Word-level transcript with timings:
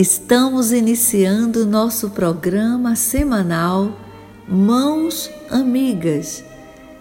Estamos 0.00 0.70
iniciando 0.70 1.66
nosso 1.66 2.10
programa 2.10 2.94
semanal 2.94 3.98
Mãos 4.46 5.28
Amigas, 5.50 6.44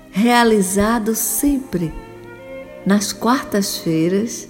realizado 0.09 1.13
sempre 1.13 1.93
nas 2.87 3.13
quartas-feiras, 3.13 4.49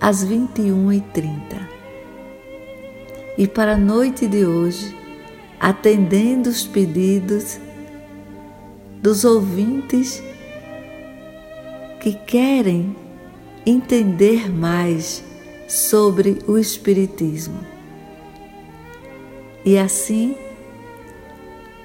às 0.00 0.24
21h30. 0.24 1.68
E 3.38 3.46
para 3.46 3.74
a 3.74 3.78
noite 3.78 4.26
de 4.26 4.44
hoje, 4.44 4.92
atendendo 5.60 6.50
os 6.50 6.66
pedidos 6.66 7.60
dos 9.00 9.24
ouvintes 9.24 10.20
que 12.00 12.12
querem 12.12 12.96
entender 13.64 14.50
mais 14.50 15.22
sobre 15.68 16.38
o 16.48 16.58
Espiritismo. 16.58 17.73
E 19.64 19.78
assim, 19.78 20.36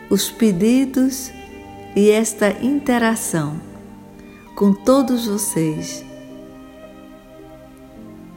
os 0.09 0.29
pedidos 0.29 1.31
e 1.95 2.11
esta 2.11 2.51
interação 2.63 3.59
com 4.55 4.73
todos 4.73 5.27
vocês 5.27 6.03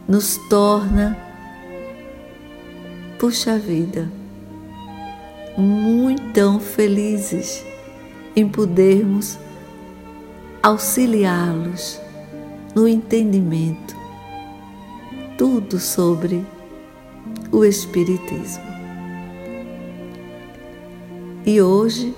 nos 0.07 0.37
torna, 0.49 1.17
puxa 3.19 3.59
vida, 3.59 4.11
muito 5.57 6.61
felizes 6.61 7.65
em 8.37 8.49
podermos 8.49 9.39
auxiliá-los 10.63 12.01
no 12.75 12.87
entendimento 12.87 14.03
tudo 15.37 15.81
sobre 15.81 16.47
o 17.51 17.65
Espiritismo. 17.65 18.72
E 21.45 21.61
hoje, 21.61 22.15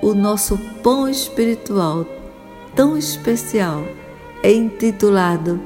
o 0.00 0.14
nosso 0.14 0.56
pão 0.82 1.06
espiritual 1.06 2.06
tão 2.74 2.96
especial 2.96 3.84
é 4.42 4.50
intitulado 4.50 5.60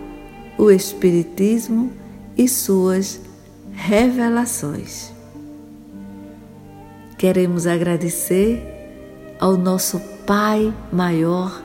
O 0.58 0.68
Espiritismo 0.68 1.92
e 2.36 2.48
Suas 2.48 3.20
Revelações. 3.72 5.12
Queremos 7.16 7.68
agradecer 7.68 8.60
ao 9.38 9.56
nosso 9.56 10.00
Pai 10.26 10.74
maior, 10.92 11.62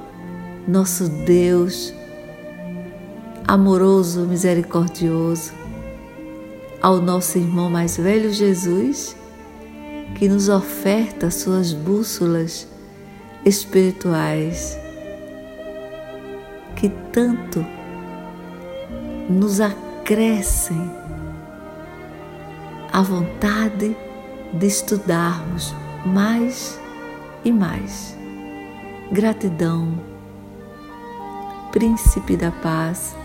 nosso 0.68 1.10
Deus 1.10 1.94
amoroso, 3.48 4.28
misericordioso, 4.28 5.54
ao 6.80 7.02
nosso 7.02 7.40
irmão 7.40 7.70
mais 7.72 7.98
velho 7.98 8.32
Jesus 8.32 9.16
que 10.16 10.28
nos 10.28 10.50
oferta 10.50 11.32
suas 11.32 11.74
bússolas 11.74 12.68
espirituais, 13.46 14.78
que 16.76 16.90
tanto 17.12 17.66
nos 19.30 19.62
acrescem 19.62 20.92
a 22.92 23.02
vontade 23.02 23.96
de 24.54 24.68
estudarmos 24.68 25.74
mais 26.06 26.80
e 27.46 27.52
mais. 27.52 28.18
Gratidão, 29.12 29.94
Príncipe 31.72 32.36
da 32.36 32.52
Paz, 32.52 33.16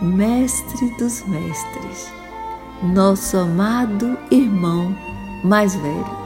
Mestre 0.00 0.90
dos 0.98 1.22
Mestres, 1.26 2.10
nosso 2.82 3.36
amado 3.36 4.18
irmão 4.30 4.96
mais 5.44 5.74
velho. 5.74 6.21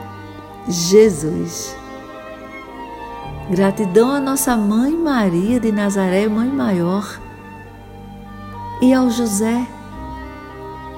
Jesus. 0.68 1.76
Gratidão 3.50 4.10
à 4.10 4.20
nossa 4.20 4.56
mãe 4.56 4.96
Maria 4.96 5.60
de 5.60 5.70
Nazaré, 5.70 6.28
mãe 6.28 6.48
maior, 6.48 7.20
e 8.82 8.92
ao 8.92 9.08
José, 9.08 9.66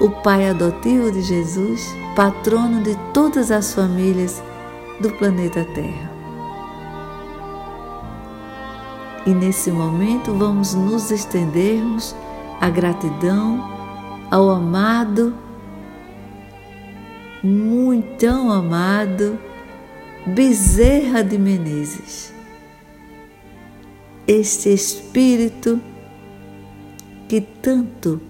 o 0.00 0.10
pai 0.22 0.48
adotivo 0.48 1.12
de 1.12 1.20
Jesus, 1.20 1.86
patrono 2.16 2.82
de 2.82 2.96
todas 3.12 3.50
as 3.50 3.74
famílias 3.74 4.42
do 5.00 5.10
planeta 5.10 5.64
Terra. 5.74 6.10
E 9.26 9.30
nesse 9.30 9.70
momento 9.70 10.32
vamos 10.32 10.74
nos 10.74 11.10
estendermos 11.10 12.16
a 12.60 12.70
gratidão 12.70 13.62
ao 14.30 14.48
amado, 14.48 15.34
muito 17.42 18.26
amado, 18.26 19.38
Bezerra 20.34 21.22
de 21.22 21.38
Menezes. 21.38 22.34
Este 24.26 24.70
espírito 24.70 25.80
que 27.26 27.40
tanto 27.40 28.20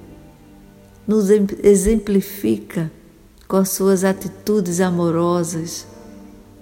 nos 1.06 1.28
exemplifica 1.30 2.92
com 3.48 3.56
as 3.56 3.70
suas 3.70 4.04
atitudes 4.04 4.80
amorosas, 4.80 5.88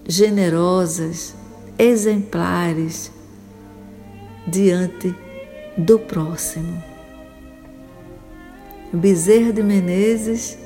generosas, 0.08 1.34
exemplares 1.78 3.12
diante 4.46 5.14
do 5.76 5.98
próximo. 5.98 6.82
Bezerra 8.90 9.52
de 9.52 9.62
Menezes, 9.62 10.56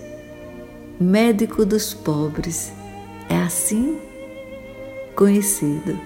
médico 1.00 1.66
dos 1.66 1.92
pobres, 1.92 2.72
é 3.28 3.36
assim 3.36 4.09
conhecido. 5.20 6.00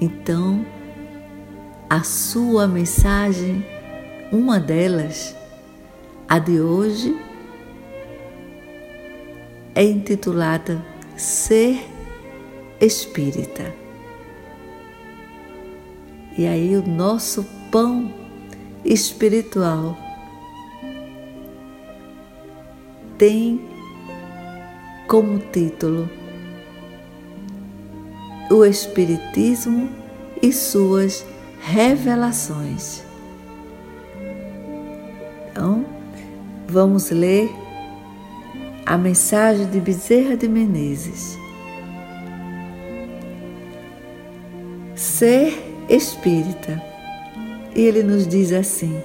Então, 0.00 0.64
a 1.90 2.02
sua 2.02 2.66
mensagem, 2.66 3.62
uma 4.32 4.58
delas, 4.58 5.36
a 6.26 6.38
de 6.38 6.58
hoje, 6.62 7.14
é 9.74 9.84
intitulada 9.84 10.82
Ser 11.14 11.78
Espírita. 12.80 13.74
E 16.38 16.46
aí, 16.46 16.74
o 16.74 16.88
nosso 16.88 17.44
pão 17.70 18.10
espiritual 18.82 19.94
tem 23.18 23.60
como 25.06 25.38
título 25.38 26.21
o 28.52 28.66
Espiritismo 28.66 29.88
e 30.42 30.52
suas 30.52 31.24
revelações. 31.62 33.02
Então, 35.50 35.86
vamos 36.68 37.10
ler 37.10 37.50
a 38.84 38.98
mensagem 38.98 39.66
de 39.66 39.80
Bezerra 39.80 40.36
de 40.36 40.48
Menezes. 40.48 41.38
Ser 44.94 45.58
espírita. 45.88 46.82
E 47.74 47.80
ele 47.80 48.02
nos 48.02 48.26
diz 48.26 48.52
assim: 48.52 49.00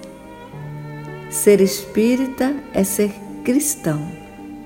ser 1.30 1.62
espírita 1.62 2.54
é 2.74 2.84
ser 2.84 3.14
cristão, 3.46 4.12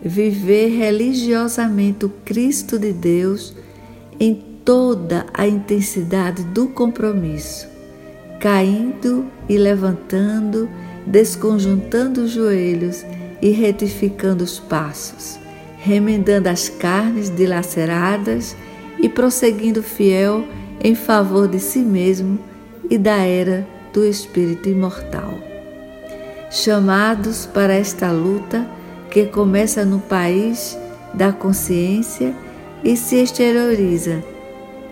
viver 0.03 0.69
religiosamente 0.69 2.05
o 2.05 2.09
Cristo 2.25 2.79
de 2.79 2.91
Deus 2.91 3.55
em 4.19 4.50
toda 4.63 5.25
a 5.33 5.47
intensidade 5.47 6.43
do 6.43 6.67
compromisso, 6.67 7.67
caindo 8.39 9.25
e 9.49 9.57
levantando, 9.57 10.69
desconjuntando 11.05 12.21
os 12.21 12.31
joelhos 12.31 13.05
e 13.41 13.49
retificando 13.49 14.43
os 14.43 14.59
passos, 14.59 15.39
remendando 15.77 16.47
as 16.47 16.69
carnes 16.69 17.29
dilaceradas 17.29 18.55
e 18.99 19.09
prosseguindo 19.09 19.81
fiel 19.81 20.45
em 20.83 20.95
favor 20.95 21.47
de 21.47 21.59
si 21.59 21.79
mesmo 21.79 22.39
e 22.89 22.97
da 22.97 23.17
era 23.17 23.67
do 23.93 24.05
espírito 24.05 24.69
imortal. 24.69 25.33
chamados 26.49 27.45
para 27.45 27.73
esta 27.73 28.11
luta 28.11 28.67
que 29.09 29.25
começa 29.25 29.85
no 29.85 29.99
país 29.99 30.77
da 31.13 31.31
consciência 31.31 32.35
e 32.83 32.97
se 32.97 33.15
exterioriza 33.17 34.30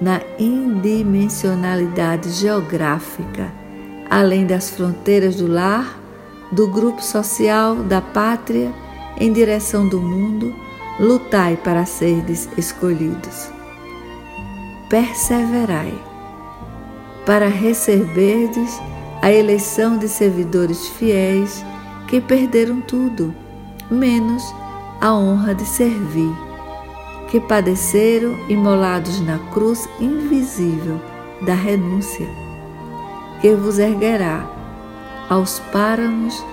na 0.01 0.21
indimensionalidade 0.37 2.29
geográfica, 2.29 3.51
além 4.09 4.45
das 4.45 4.69
fronteiras 4.69 5.35
do 5.35 5.47
lar, 5.47 5.99
do 6.51 6.67
grupo 6.67 7.01
social, 7.03 7.75
da 7.75 8.01
pátria, 8.01 8.71
em 9.17 9.31
direção 9.33 9.87
do 9.87 9.99
mundo, 9.99 10.55
lutai 10.99 11.57
para 11.57 11.85
serdes 11.85 12.49
escolhidos. 12.57 13.51
Perseverai 14.89 15.93
para 17.25 17.47
receberdes 17.47 18.81
a 19.21 19.31
eleição 19.31 19.97
de 19.97 20.07
servidores 20.07 20.87
fiéis 20.87 21.63
que 22.07 22.19
perderam 22.19 22.81
tudo, 22.81 23.35
menos 23.91 24.43
a 24.99 25.13
honra 25.13 25.53
de 25.53 25.65
servir, 25.65 26.33
que 27.29 27.39
padeceram 27.39 28.37
imolados 28.49 29.21
na 29.21 29.37
cruz 29.51 29.87
invisível 29.99 30.99
da 31.41 31.53
renúncia, 31.53 32.27
que 33.39 33.53
vos 33.53 33.77
erguerá 33.77 34.49
aos 35.29 35.59
páramos 35.71 36.43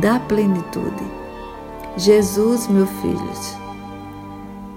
da 0.00 0.18
plenitude. 0.18 1.04
Jesus, 1.96 2.66
meu 2.66 2.86
filho, 2.86 3.30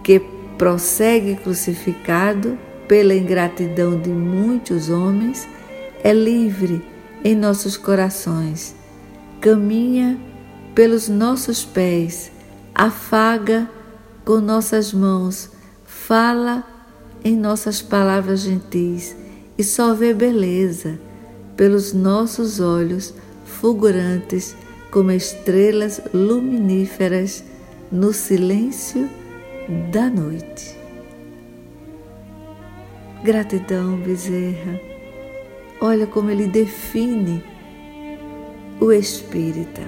que 0.03 0.19
prossegue 0.57 1.35
crucificado 1.35 2.57
pela 2.87 3.15
ingratidão 3.15 3.99
de 3.99 4.09
muitos 4.09 4.89
homens, 4.89 5.47
é 6.03 6.13
livre 6.13 6.85
em 7.23 7.33
nossos 7.33 7.77
corações, 7.77 8.75
caminha 9.39 10.19
pelos 10.75 11.07
nossos 11.07 11.63
pés, 11.63 12.31
afaga 12.75 13.69
com 14.25 14.41
nossas 14.41 14.91
mãos, 14.91 15.51
fala 15.85 16.63
em 17.23 17.35
nossas 17.35 17.81
palavras 17.81 18.41
gentis 18.41 19.15
e 19.57 19.63
só 19.63 19.93
vê 19.93 20.13
beleza 20.13 20.99
pelos 21.55 21.93
nossos 21.93 22.59
olhos 22.59 23.13
fulgurantes 23.45 24.55
como 24.91 25.11
estrelas 25.11 26.01
luminíferas 26.13 27.43
no 27.91 28.11
silêncio 28.11 29.09
da 29.91 30.09
noite. 30.09 30.75
Gratidão, 33.23 33.97
Bezerra 33.97 34.95
Olha 35.79 36.07
como 36.07 36.31
ele 36.31 36.47
define 36.47 37.43
o 38.79 38.91
espírita 38.91 39.81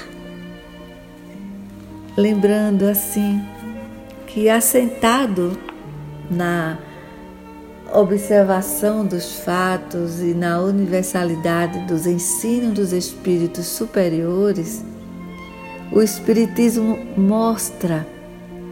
lembrando 2.16 2.84
assim 2.84 3.42
que 4.26 4.48
assentado 4.50 5.60
na 6.30 6.78
observação 7.94 9.06
dos 9.06 9.40
fatos 9.40 10.22
e 10.22 10.34
na 10.34 10.62
universalidade 10.62 11.80
dos 11.88 12.06
ensinos 12.06 12.74
dos 12.74 12.94
espíritos 12.94 13.66
superiores, 13.66 14.84
o 15.92 16.02
Espiritismo 16.02 17.00
mostra 17.18 18.06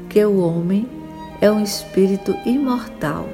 que 0.09 0.23
o 0.25 0.39
homem 0.39 0.88
é 1.41 1.50
um 1.50 1.62
espírito 1.62 2.35
imortal, 2.45 3.27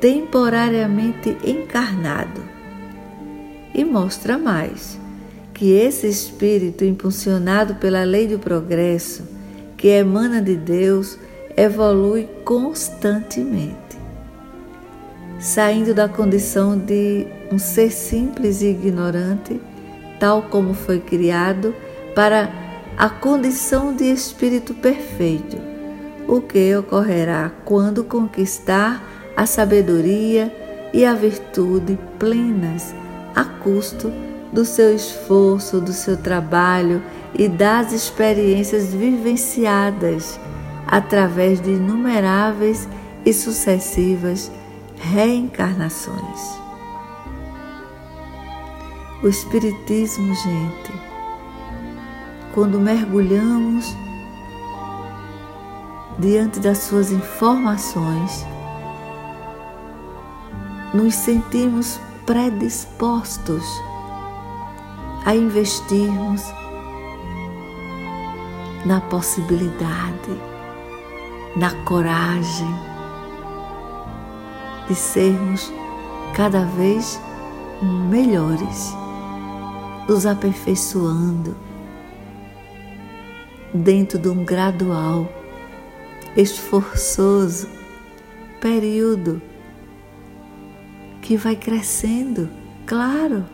temporariamente 0.00 1.36
encarnado. 1.44 2.42
E 3.74 3.84
mostra 3.84 4.38
mais 4.38 4.98
que 5.52 5.72
esse 5.72 6.06
espírito, 6.06 6.84
impulsionado 6.84 7.76
pela 7.76 8.04
lei 8.04 8.26
do 8.26 8.38
progresso, 8.38 9.24
que 9.76 9.88
emana 9.88 10.40
de 10.40 10.54
Deus, 10.54 11.18
evolui 11.56 12.28
constantemente, 12.44 13.96
saindo 15.38 15.92
da 15.92 16.08
condição 16.08 16.78
de 16.78 17.26
um 17.52 17.58
ser 17.58 17.90
simples 17.90 18.62
e 18.62 18.66
ignorante, 18.66 19.60
tal 20.18 20.42
como 20.42 20.74
foi 20.74 20.98
criado, 21.00 21.74
para 22.14 22.50
a 22.96 23.08
condição 23.10 23.94
de 23.94 24.04
espírito 24.04 24.72
perfeito, 24.74 25.58
o 26.26 26.40
que 26.40 26.74
ocorrerá 26.74 27.52
quando 27.64 28.02
conquistar 28.02 29.02
a 29.36 29.44
sabedoria 29.44 30.52
e 30.92 31.04
a 31.04 31.12
virtude 31.12 31.98
plenas 32.18 32.94
a 33.34 33.44
custo 33.44 34.10
do 34.50 34.64
seu 34.64 34.94
esforço, 34.94 35.80
do 35.80 35.92
seu 35.92 36.16
trabalho 36.16 37.02
e 37.38 37.46
das 37.48 37.92
experiências 37.92 38.94
vivenciadas 38.94 40.40
através 40.86 41.60
de 41.60 41.72
inumeráveis 41.72 42.88
e 43.26 43.32
sucessivas 43.32 44.50
reencarnações. 44.98 46.58
O 49.22 49.28
Espiritismo, 49.28 50.34
gente, 50.34 50.92
quando 52.54 52.78
mergulhamos 52.78 53.94
diante 56.18 56.60
das 56.60 56.78
suas 56.78 57.10
informações, 57.10 58.46
nos 60.92 61.14
sentimos 61.14 62.00
predispostos 62.24 63.64
a 65.24 65.34
investirmos 65.34 66.42
na 68.84 69.00
possibilidade, 69.00 70.40
na 71.56 71.74
coragem 71.84 72.85
de 74.88 74.94
sermos 74.94 75.72
cada 76.34 76.64
vez 76.64 77.20
melhores, 78.10 78.94
nos 80.08 80.26
aperfeiçoando 80.26 81.56
dentro 83.72 84.18
de 84.18 84.28
um 84.28 84.44
gradual, 84.44 85.28
esforçoso 86.36 87.68
período 88.60 89.40
que 91.22 91.36
vai 91.36 91.56
crescendo, 91.56 92.48
claro. 92.86 93.44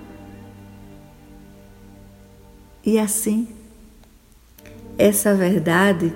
E 2.84 2.98
assim, 2.98 3.48
essa 4.98 5.34
verdade 5.34 6.14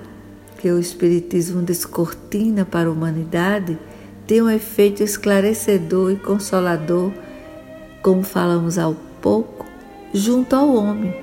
que 0.58 0.70
o 0.70 0.78
Espiritismo 0.78 1.62
descortina 1.62 2.64
para 2.64 2.88
a 2.88 2.92
humanidade 2.92 3.78
tem 4.26 4.42
um 4.42 4.50
efeito 4.50 5.02
esclarecedor 5.02 6.10
e 6.12 6.16
consolador, 6.16 7.12
como 8.02 8.22
falamos 8.22 8.78
há 8.78 8.92
pouco, 9.20 9.64
junto 10.12 10.56
ao 10.56 10.74
homem. 10.74 11.14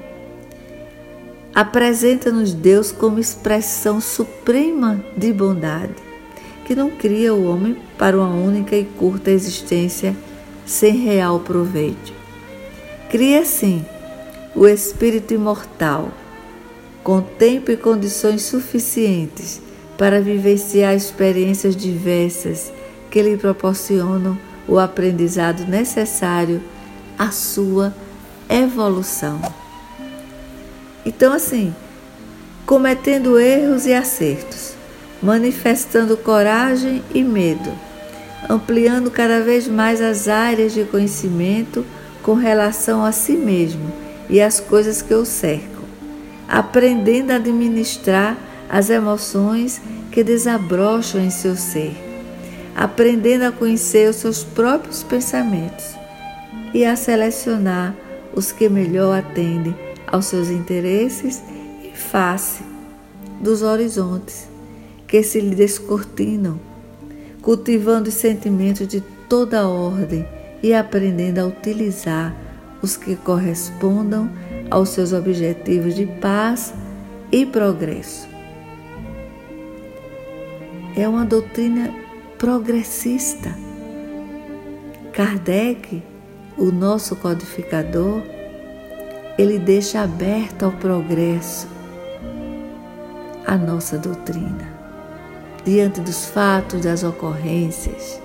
Apresenta-nos 1.54 2.54
Deus 2.54 2.92
como 2.92 3.20
expressão 3.20 4.00
suprema 4.00 5.04
de 5.16 5.32
bondade, 5.34 5.94
que 6.66 6.74
não 6.74 6.90
cria 6.90 7.34
o 7.34 7.46
homem 7.46 7.78
para 7.98 8.18
uma 8.18 8.34
única 8.34 8.76
e 8.76 8.86
curta 8.86 9.30
existência 9.30 10.16
sem 10.66 10.96
real 10.96 11.42
proveito. 11.42 12.14
Cria, 13.10 13.46
sim, 13.46 13.86
o 14.56 14.66
espírito 14.68 15.34
imortal, 15.34 16.10
com 17.04 17.22
tempo 17.22 17.70
e 17.70 17.78
condições 17.78 18.44
suficientes 18.44 19.62
para 19.98 20.22
vivenciar 20.22 20.96
experiências 20.96 21.76
diversas 21.76 22.72
que 23.13 23.22
lhe 23.22 23.38
proporcionam 23.38 24.36
o 24.67 24.79
aprendizado 24.79 25.67
necessário 25.67 26.60
à 27.15 27.29
sua 27.29 27.93
evolução. 28.50 29.39
Então, 31.05 31.32
assim, 31.32 31.75
cometendo 32.65 33.39
erros 33.39 33.86
e 33.86 33.93
acertos, 33.93 34.74
manifestando 35.22 36.17
coragem 36.17 37.03
e 37.13 37.24
medo, 37.24 37.72
ampliando 38.50 39.12
cada 39.12 39.41
vez 39.41 39.67
mais 39.67 40.01
as 40.01 40.27
áreas 40.27 40.74
de 40.74 40.84
conhecimento 40.84 41.86
com 42.24 42.34
relação 42.34 43.05
a 43.05 43.12
si 43.12 43.34
mesmo 43.34 43.93
e 44.27 44.41
as 44.41 44.60
coisas 44.60 45.03
que 45.03 45.13
o 45.13 45.24
cercam, 45.24 45.84
aprendendo 46.50 47.29
a 47.29 47.36
administrar 47.36 48.36
as 48.67 48.89
emoções 48.89 49.79
que 50.12 50.24
desabrocham 50.24 51.22
em 51.22 51.29
seu 51.29 51.55
ser, 51.55 52.03
aprendendo 52.75 53.44
a 53.44 53.51
conhecer 53.51 54.10
os 54.10 54.18
seus 54.18 54.44
próprios 54.44 55.03
pensamentos 55.03 55.96
e 56.74 56.86
a 56.86 56.96
selecionar 56.96 57.96
os 58.36 58.51
que 58.51 58.68
melhor 58.68 59.18
atendem 59.18 59.75
aos 60.08 60.25
seus 60.25 60.50
interesses 60.50 61.44
em 61.84 61.94
face 61.94 62.63
dos 63.39 63.62
horizontes 63.62 64.48
que 65.08 65.22
se 65.22 65.39
lhe 65.39 65.53
descortinam, 65.53 66.60
cultivando 67.42 68.10
os 68.10 68.15
sentimentos 68.15 68.88
de 68.88 69.01
toda 69.30 69.68
ordem 69.68 70.25
e 70.63 70.74
aprendendo 70.74 71.39
a 71.39 71.46
utilizar 71.46 72.36
os 72.82 72.98
que 72.98 73.15
correspondam 73.15 74.30
aos 74.72 74.89
seus 74.89 75.13
objetivos 75.13 75.94
de 75.94 76.06
paz 76.06 76.74
e 77.32 77.46
progresso. 77.46 78.27
É 80.96 81.08
uma 81.08 81.25
doutrina 81.25 82.03
progressista. 82.44 83.56
Kardec, 85.14 86.04
o 86.58 86.74
nosso 86.74 87.16
codificador, 87.16 88.22
ele 89.38 89.58
deixa 89.58 90.02
aberto 90.02 90.64
ao 90.64 90.74
progresso 90.74 91.70
a 93.48 93.56
nossa 93.56 93.98
doutrina, 93.98 94.68
diante 95.64 96.02
dos 96.02 96.26
fatos, 96.26 96.82
das 96.82 97.02
ocorrências, 97.06 98.22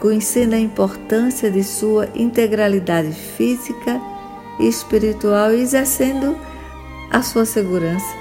conhecendo 0.00 0.54
a 0.54 0.58
importância 0.58 1.48
de 1.48 1.62
sua 1.62 2.08
integralidade 2.12 3.12
física 3.12 4.00
e 4.58 4.66
espiritual 4.66 5.54
e 5.54 5.60
exercendo 5.60 6.36
a 7.08 7.22
sua 7.22 7.44
segurança. 7.44 8.17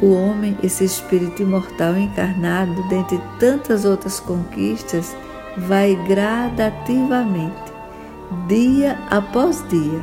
O 0.00 0.12
homem, 0.12 0.56
esse 0.62 0.84
espírito 0.84 1.42
imortal 1.42 1.96
encarnado, 1.96 2.82
dentre 2.88 3.20
tantas 3.40 3.84
outras 3.84 4.20
conquistas, 4.20 5.16
vai 5.56 5.96
gradativamente, 6.06 7.72
dia 8.46 8.96
após 9.10 9.64
dia, 9.68 10.00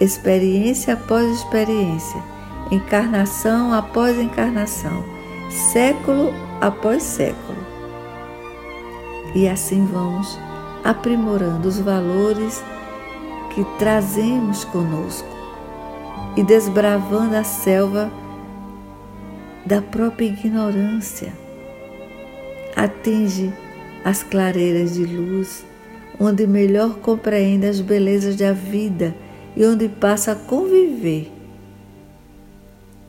experiência 0.00 0.94
após 0.94 1.30
experiência, 1.30 2.22
encarnação 2.70 3.74
após 3.74 4.18
encarnação, 4.18 5.04
século 5.50 6.32
após 6.62 7.02
século. 7.02 7.58
E 9.34 9.46
assim 9.46 9.84
vamos 9.84 10.38
aprimorando 10.82 11.68
os 11.68 11.78
valores 11.78 12.64
que 13.50 13.64
trazemos 13.78 14.64
conosco 14.64 15.28
e 16.36 16.42
desbravando 16.42 17.36
a 17.36 17.44
selva 17.44 18.10
da 19.66 19.82
própria 19.82 20.26
ignorância. 20.26 21.32
Atinge 22.76 23.52
as 24.04 24.22
clareiras 24.22 24.94
de 24.94 25.04
luz, 25.04 25.64
onde 26.20 26.46
melhor 26.46 26.98
compreende 27.00 27.66
as 27.66 27.80
belezas 27.80 28.36
da 28.36 28.52
vida 28.52 29.14
e 29.56 29.64
onde 29.66 29.88
passa 29.88 30.32
a 30.32 30.36
conviver 30.36 31.32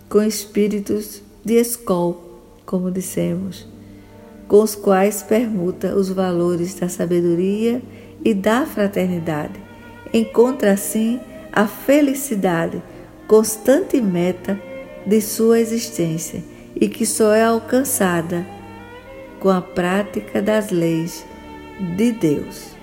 com 0.09 0.23
espíritos 0.23 1.21
de 1.45 1.55
escola, 1.55 2.17
como 2.65 2.89
dissemos, 2.89 3.67
com 4.47 4.63
os 4.63 4.73
quais 4.73 5.21
permuta 5.21 5.95
os 5.95 6.09
valores 6.09 6.73
da 6.75 6.89
sabedoria 6.89 7.81
e 8.23 8.33
da 8.33 8.65
fraternidade. 8.65 9.59
Encontra 10.13 10.71
assim 10.71 11.19
a 11.51 11.67
felicidade, 11.67 12.81
constante 13.27 13.99
meta 14.01 14.59
de 15.07 15.21
sua 15.21 15.59
existência 15.59 16.43
e 16.75 16.89
que 16.89 17.05
só 17.05 17.33
é 17.33 17.43
alcançada 17.43 18.45
com 19.39 19.49
a 19.49 19.61
prática 19.61 20.41
das 20.41 20.69
leis 20.69 21.25
de 21.95 22.11
Deus. 22.11 22.75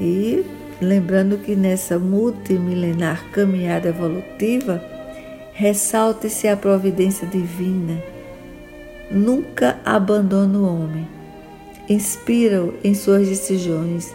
E 0.00 0.44
lembrando 0.80 1.38
que 1.38 1.56
nessa 1.56 1.98
multimilenar 1.98 3.28
caminhada 3.32 3.88
evolutiva, 3.88 4.82
ressalte-se 5.52 6.46
a 6.46 6.56
providência 6.56 7.26
divina. 7.26 8.00
Nunca 9.10 9.80
abandona 9.84 10.58
o 10.58 10.64
homem. 10.64 11.08
Inspira-o 11.88 12.74
em 12.84 12.94
suas 12.94 13.28
decisões, 13.28 14.14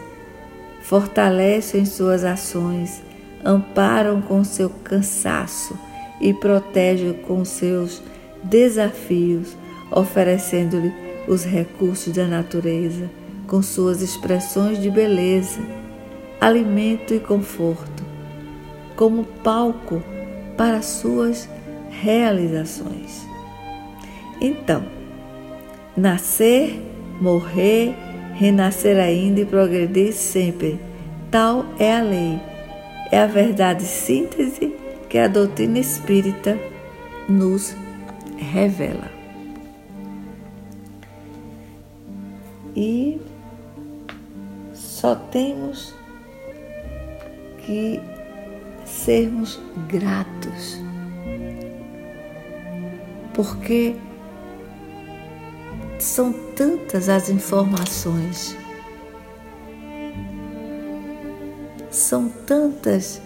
fortalece-o 0.80 1.78
em 1.78 1.84
suas 1.84 2.24
ações, 2.24 3.02
ampara-o 3.44 4.22
com 4.22 4.42
seu 4.42 4.70
cansaço 4.70 5.78
e 6.20 6.32
protege-o 6.32 7.14
com 7.14 7.44
seus 7.44 8.02
desafios, 8.42 9.56
oferecendo-lhe 9.90 10.92
os 11.28 11.44
recursos 11.44 12.12
da 12.12 12.26
natureza 12.26 13.10
com 13.46 13.62
suas 13.62 14.02
expressões 14.02 14.80
de 14.80 14.90
beleza, 14.90 15.60
alimento 16.40 17.14
e 17.14 17.20
conforto, 17.20 18.04
como 18.96 19.24
palco 19.24 20.02
para 20.56 20.82
suas 20.82 21.48
realizações. 21.90 23.26
Então, 24.40 24.84
nascer, 25.96 26.80
morrer, 27.20 27.94
renascer 28.34 28.98
ainda 28.98 29.40
e 29.40 29.46
progredir 29.46 30.12
sempre, 30.12 30.78
tal 31.30 31.64
é 31.78 31.96
a 31.96 32.02
lei, 32.02 32.40
é 33.10 33.18
a 33.18 33.26
verdade 33.26 33.84
síntese 33.84 34.74
que 35.16 35.20
a 35.20 35.28
doutrina 35.28 35.78
espírita 35.78 36.58
nos 37.26 37.74
revela. 38.36 39.10
E 42.76 43.18
só 44.74 45.14
temos 45.14 45.94
que 47.64 47.98
sermos 48.84 49.58
gratos, 49.88 50.82
porque 53.32 53.96
são 55.98 56.30
tantas 56.54 57.08
as 57.08 57.30
informações, 57.30 58.54
são 61.90 62.28
tantas 62.28 63.22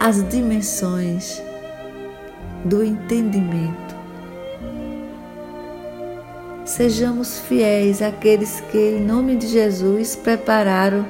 as 0.00 0.26
dimensões 0.30 1.42
do 2.64 2.82
entendimento. 2.82 3.94
Sejamos 6.64 7.38
fiéis 7.40 8.00
àqueles 8.00 8.62
que, 8.72 8.78
em 8.78 9.00
nome 9.04 9.36
de 9.36 9.46
Jesus, 9.46 10.16
prepararam 10.16 11.06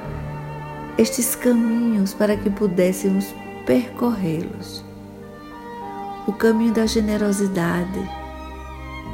estes 0.97 1.35
caminhos 1.35 2.13
para 2.13 2.35
que 2.35 2.49
pudéssemos 2.49 3.33
percorrê-los. 3.65 4.83
O 6.27 6.33
caminho 6.33 6.73
da 6.73 6.85
generosidade, 6.85 8.09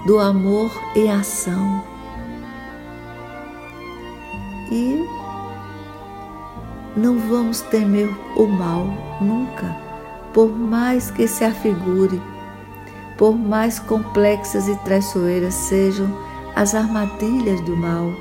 do 0.07 0.17
amor 0.17 0.71
em 0.95 1.11
ação. 1.11 1.83
E 4.71 5.06
não 6.97 7.19
vamos 7.19 7.61
temer 7.61 8.09
o 8.35 8.47
mal 8.47 8.87
nunca, 9.21 9.77
por 10.33 10.49
mais 10.49 11.11
que 11.11 11.27
se 11.27 11.43
afigure, 11.43 12.19
por 13.15 13.37
mais 13.37 13.77
complexas 13.77 14.67
e 14.67 14.75
traiçoeiras 14.77 15.53
sejam 15.53 16.11
as 16.55 16.73
armadilhas 16.73 17.61
do 17.61 17.77
mal, 17.77 18.11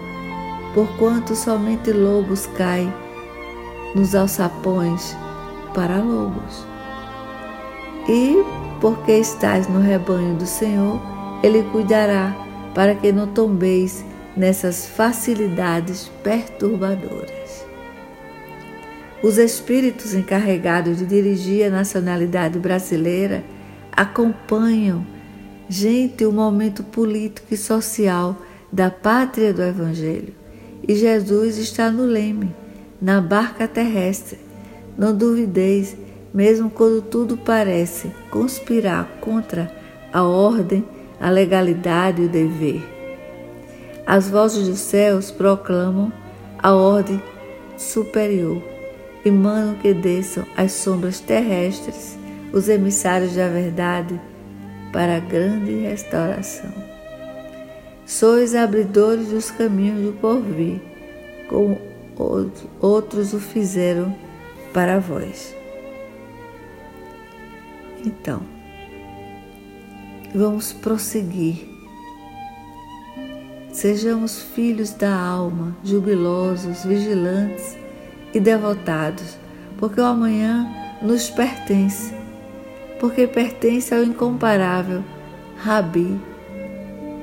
porquanto 0.74 1.34
somente 1.34 1.90
lobos 1.90 2.46
caem 2.48 2.92
nos 3.94 4.14
alçapões 4.14 5.16
para 5.74 5.96
lobos. 5.96 6.66
E 8.06 8.44
porque 8.78 9.12
estás 9.12 9.66
no 9.68 9.80
rebanho 9.80 10.34
do 10.34 10.46
Senhor, 10.46 11.00
Ele 11.42 11.62
cuidará 11.72 12.36
para 12.74 12.94
que 12.94 13.10
não 13.10 13.26
tombeis 13.26 14.04
nessas 14.36 14.86
facilidades 14.86 16.10
perturbadoras. 16.22 17.35
Os 19.22 19.38
espíritos 19.38 20.14
encarregados 20.14 20.98
de 20.98 21.06
dirigir 21.06 21.66
a 21.66 21.70
nacionalidade 21.70 22.58
brasileira 22.58 23.42
acompanham 23.90 25.06
gente 25.68 26.24
o 26.24 26.32
momento 26.32 26.84
político 26.84 27.46
e 27.50 27.56
social 27.56 28.36
da 28.70 28.90
pátria 28.90 29.54
do 29.54 29.62
Evangelho. 29.62 30.34
E 30.86 30.94
Jesus 30.94 31.56
está 31.56 31.90
no 31.90 32.04
leme 32.04 32.54
na 33.00 33.20
barca 33.20 33.66
terrestre. 33.66 34.38
Não 34.98 35.16
duvideis, 35.16 35.96
mesmo 36.32 36.68
quando 36.68 37.00
tudo 37.00 37.38
parece 37.38 38.10
conspirar 38.30 39.18
contra 39.20 39.74
a 40.12 40.22
ordem, 40.22 40.84
a 41.18 41.30
legalidade 41.30 42.20
e 42.22 42.26
o 42.26 42.28
dever. 42.28 42.86
As 44.06 44.28
vozes 44.28 44.68
dos 44.68 44.78
céus 44.78 45.30
proclamam 45.30 46.12
a 46.58 46.74
ordem 46.74 47.20
superior 47.76 48.75
e 49.26 49.82
que 49.82 49.92
desçam 49.92 50.46
as 50.56 50.70
sombras 50.70 51.18
terrestres, 51.18 52.16
os 52.52 52.68
emissários 52.68 53.34
da 53.34 53.48
verdade, 53.48 54.20
para 54.92 55.16
a 55.16 55.20
grande 55.20 55.72
restauração. 55.80 56.72
Sois 58.06 58.54
abridores 58.54 59.26
dos 59.26 59.50
caminhos 59.50 60.00
do 60.00 60.12
porvir, 60.12 60.80
como 61.48 61.76
outros 62.80 63.34
o 63.34 63.40
fizeram 63.40 64.14
para 64.72 65.00
vós. 65.00 65.52
Então, 68.04 68.42
vamos 70.32 70.72
prosseguir. 70.72 71.68
Sejamos 73.72 74.40
filhos 74.40 74.92
da 74.92 75.12
alma, 75.12 75.76
jubilosos, 75.82 76.84
vigilantes 76.84 77.85
e 78.36 78.40
devotados, 78.40 79.38
porque 79.78 79.98
o 79.98 80.04
amanhã 80.04 80.68
nos 81.00 81.30
pertence, 81.30 82.12
porque 83.00 83.26
pertence 83.26 83.94
ao 83.94 84.02
incomparável 84.02 85.02
Rabi 85.56 86.20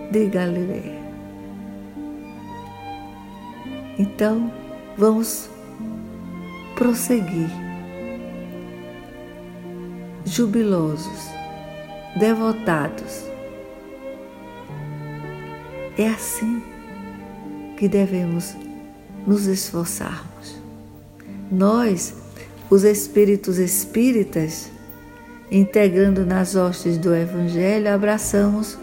de 0.10 0.26
Galileia. 0.26 1.04
Então, 4.00 4.52
vamos 4.98 5.52
prosseguir 6.74 7.52
jubilosos, 10.26 11.30
devotados. 12.16 13.24
É 15.96 16.08
assim 16.08 16.64
que 17.78 17.88
devemos 17.88 18.58
nos 19.28 19.46
esforçarmos. 19.46 20.33
Nós, 21.54 22.16
os 22.68 22.84
espíritos 22.84 23.60
espíritas, 23.60 24.72
integrando 25.52 26.26
nas 26.26 26.56
hostes 26.56 26.98
do 26.98 27.14
Evangelho, 27.14 27.94
abraçamos 27.94 28.76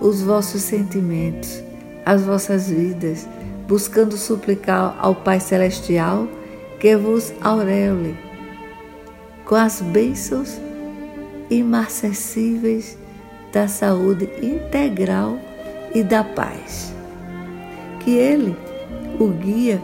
os 0.00 0.22
vossos 0.22 0.62
sentimentos, 0.62 1.62
as 2.04 2.22
vossas 2.22 2.68
vidas, 2.68 3.28
buscando 3.68 4.16
suplicar 4.16 4.96
ao 4.98 5.14
Pai 5.14 5.38
Celestial 5.38 6.26
que 6.80 6.96
vos 6.96 7.32
aureole 7.40 8.18
com 9.44 9.54
as 9.54 9.80
bênçãos 9.80 10.60
imarcessíveis 11.48 12.98
da 13.52 13.68
saúde 13.68 14.28
integral 14.42 15.38
e 15.94 16.02
da 16.02 16.24
paz. 16.24 16.92
Que 18.00 18.16
Ele, 18.16 18.56
o 19.20 19.28
guia 19.28 19.80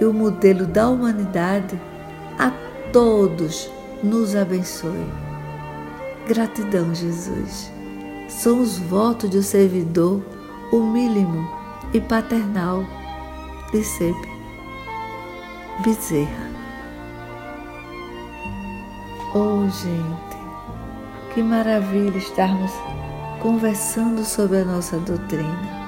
e 0.00 0.04
o 0.04 0.12
modelo 0.12 0.66
da 0.66 0.88
humanidade, 0.88 1.80
a 2.38 2.52
todos 2.92 3.70
nos 4.02 4.34
abençoe. 4.36 5.06
Gratidão, 6.26 6.94
Jesus. 6.94 7.70
São 8.28 8.60
os 8.60 8.78
votos 8.78 9.30
de 9.30 9.38
um 9.38 9.42
servidor 9.42 10.22
humílimo 10.72 11.48
e 11.94 12.00
paternal 12.00 12.84
de 13.72 13.82
sempre. 13.84 14.30
Bezerra. 15.84 16.46
Oh, 19.34 19.68
gente, 19.68 20.36
que 21.34 21.42
maravilha 21.42 22.16
estarmos 22.16 22.72
conversando 23.40 24.24
sobre 24.24 24.58
a 24.58 24.64
nossa 24.64 24.96
doutrina. 24.98 25.85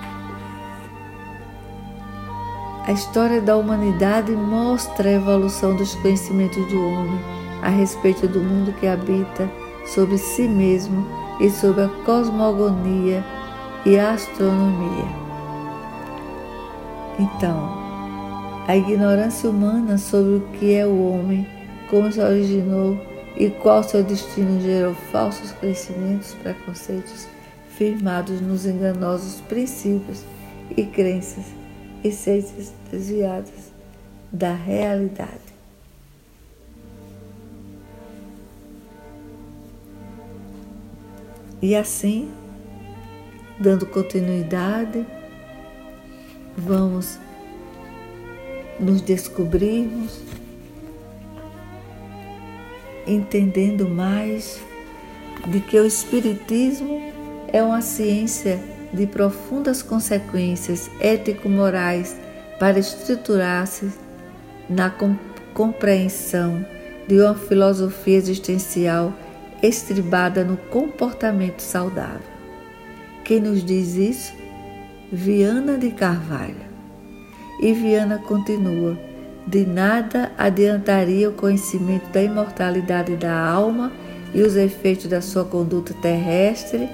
A 2.88 2.92
história 2.92 3.42
da 3.42 3.54
humanidade 3.54 4.32
mostra 4.32 5.10
a 5.10 5.12
evolução 5.12 5.76
dos 5.76 5.94
conhecimentos 5.96 6.66
do 6.68 6.82
homem 6.82 7.20
a 7.60 7.68
respeito 7.68 8.26
do 8.26 8.40
mundo 8.40 8.72
que 8.80 8.86
habita, 8.86 9.46
sobre 9.84 10.16
si 10.16 10.48
mesmo 10.48 11.06
e 11.38 11.50
sobre 11.50 11.82
a 11.82 11.88
cosmogonia 12.06 13.22
e 13.84 13.98
a 13.98 14.12
astronomia. 14.12 15.04
Então, 17.18 17.76
a 18.66 18.74
ignorância 18.74 19.50
humana 19.50 19.98
sobre 19.98 20.36
o 20.36 20.48
que 20.58 20.74
é 20.74 20.86
o 20.86 21.12
homem, 21.12 21.46
como 21.90 22.10
se 22.10 22.20
originou 22.20 22.98
e 23.36 23.50
qual 23.50 23.82
seu 23.82 24.02
destino 24.02 24.62
gerou 24.62 24.94
falsos 25.12 25.52
crescimentos, 25.52 26.32
preconceitos 26.42 27.28
firmados 27.68 28.40
nos 28.40 28.64
enganosos 28.64 29.42
princípios 29.42 30.24
e 30.74 30.84
crenças 30.86 31.57
e 32.02 32.12
seitas 32.12 32.72
desviadas 32.90 33.72
da 34.32 34.54
realidade. 34.54 35.48
E 41.60 41.74
assim, 41.74 42.30
dando 43.58 43.84
continuidade, 43.86 45.04
vamos 46.56 47.18
nos 48.78 49.00
descobrirmos 49.00 50.20
entendendo 53.08 53.88
mais 53.88 54.60
de 55.48 55.60
que 55.60 55.78
o 55.78 55.86
Espiritismo 55.86 57.00
é 57.52 57.62
uma 57.62 57.80
ciência 57.80 58.60
de 58.92 59.06
profundas 59.06 59.82
consequências 59.82 60.90
ético-morais 61.00 62.16
para 62.58 62.78
estruturar-se 62.78 63.90
na 64.68 64.92
compreensão 65.54 66.64
de 67.06 67.20
uma 67.20 67.34
filosofia 67.34 68.16
existencial 68.16 69.12
estribada 69.62 70.44
no 70.44 70.56
comportamento 70.56 71.60
saudável. 71.60 72.38
Quem 73.24 73.40
nos 73.40 73.64
diz 73.64 73.94
isso? 73.94 74.32
Viana 75.12 75.76
de 75.78 75.90
Carvalho. 75.90 76.68
E 77.60 77.72
Viana 77.72 78.18
continua 78.18 78.96
de 79.46 79.64
nada 79.64 80.30
adiantaria 80.36 81.30
o 81.30 81.32
conhecimento 81.32 82.08
da 82.10 82.22
imortalidade 82.22 83.16
da 83.16 83.34
alma 83.34 83.90
e 84.34 84.42
os 84.42 84.56
efeitos 84.56 85.06
da 85.06 85.20
sua 85.22 85.44
conduta 85.44 85.94
terrestre 85.94 86.88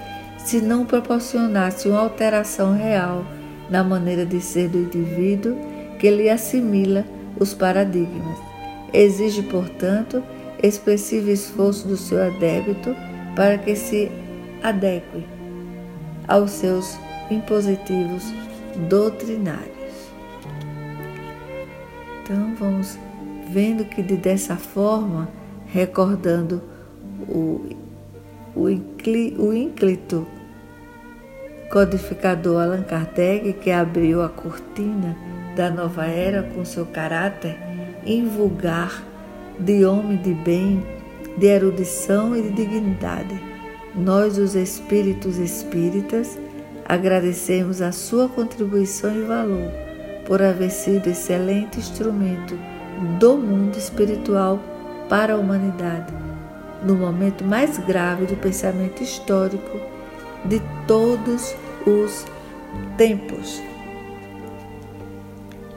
se 0.45 0.61
não 0.61 0.85
proporcionasse 0.85 1.89
uma 1.89 2.01
alteração 2.01 2.77
real 2.77 3.25
na 3.71 3.83
maneira 3.83 4.27
de 4.27 4.41
ser 4.41 4.69
do 4.69 4.79
indivíduo 4.79 5.57
que 5.99 6.11
lhe 6.11 6.29
assimila 6.29 7.05
os 7.41 7.55
paradigmas. 7.55 8.39
Exige, 8.93 9.43
portanto, 9.43 10.23
expressivo 10.63 11.31
esforço 11.31 11.89
do 11.89 11.97
seu 11.97 12.23
adébito 12.23 12.95
para 13.35 13.59
que 13.59 13.75
se 13.75 14.13
adeque 14.63 15.25
aos 16.29 16.51
seus 16.51 16.99
impositivos 17.31 18.23
doutrinários. 18.89 19.75
Então 22.23 22.55
vamos 22.59 22.99
vendo 23.49 23.85
que 23.85 24.03
de 24.03 24.17
dessa 24.17 24.57
forma, 24.57 25.29
recordando 25.67 26.63
o, 27.29 27.84
o, 28.55 28.69
ínclito 28.71 30.27
codificador 31.71 32.63
Allan 32.63 32.83
Kardec, 32.83 33.53
que 33.55 33.71
abriu 33.71 34.23
a 34.23 34.29
cortina 34.29 35.17
da 35.57 35.71
nova 35.71 36.07
era 36.07 36.43
com 36.43 36.65
seu 36.65 36.87
caráter 36.87 37.57
invulgar 38.07 39.03
de 39.59 39.85
homem 39.85 40.17
de 40.19 40.35
bem, 40.35 40.85
de 41.37 41.47
erudição 41.47 42.37
e 42.37 42.43
de 42.43 42.51
dignidade. 42.51 43.41
Nós, 43.95 44.39
os 44.39 44.55
espíritos 44.55 45.39
espíritas, 45.39 46.39
agradecemos 46.85 47.81
a 47.81 47.93
sua 47.93 48.29
contribuição 48.29 49.17
e 49.17 49.23
valor 49.23 49.71
por 50.27 50.43
haver 50.43 50.71
sido 50.71 51.09
excelente 51.09 51.79
instrumento 51.79 52.59
do 53.19 53.37
mundo 53.37 53.77
espiritual 53.77 54.61
para 55.09 55.35
a 55.35 55.37
humanidade, 55.37 56.13
no 56.85 56.95
momento 56.95 57.43
mais 57.45 57.79
grave 57.79 58.27
do 58.27 58.37
pensamento 58.37 59.03
histórico 59.03 59.81
de 60.45 60.61
todos 60.87 61.55
os 61.87 62.27
tempos. 62.97 63.63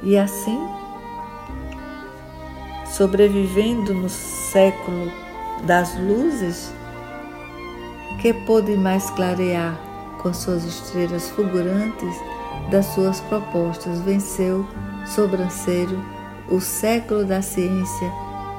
E 0.04 0.18
assim, 0.18 0.60
sobrevivendo 2.86 3.94
no 3.94 4.10
século 4.10 5.12
das 5.64 5.98
luzes, 6.00 6.72
que 8.22 8.34
pôde 8.34 8.76
mais 8.76 9.10
clarear 9.12 9.80
com 10.22 10.34
suas 10.34 10.64
estrelas 10.64 11.30
fulgurantes 11.30 12.16
das 12.70 12.86
suas 12.88 13.22
propostas 13.22 14.02
venceu 14.02 14.66
sobranceiro 15.06 16.04
o 16.50 16.60
século 16.60 17.24
da 17.24 17.42
ciência 17.42 18.12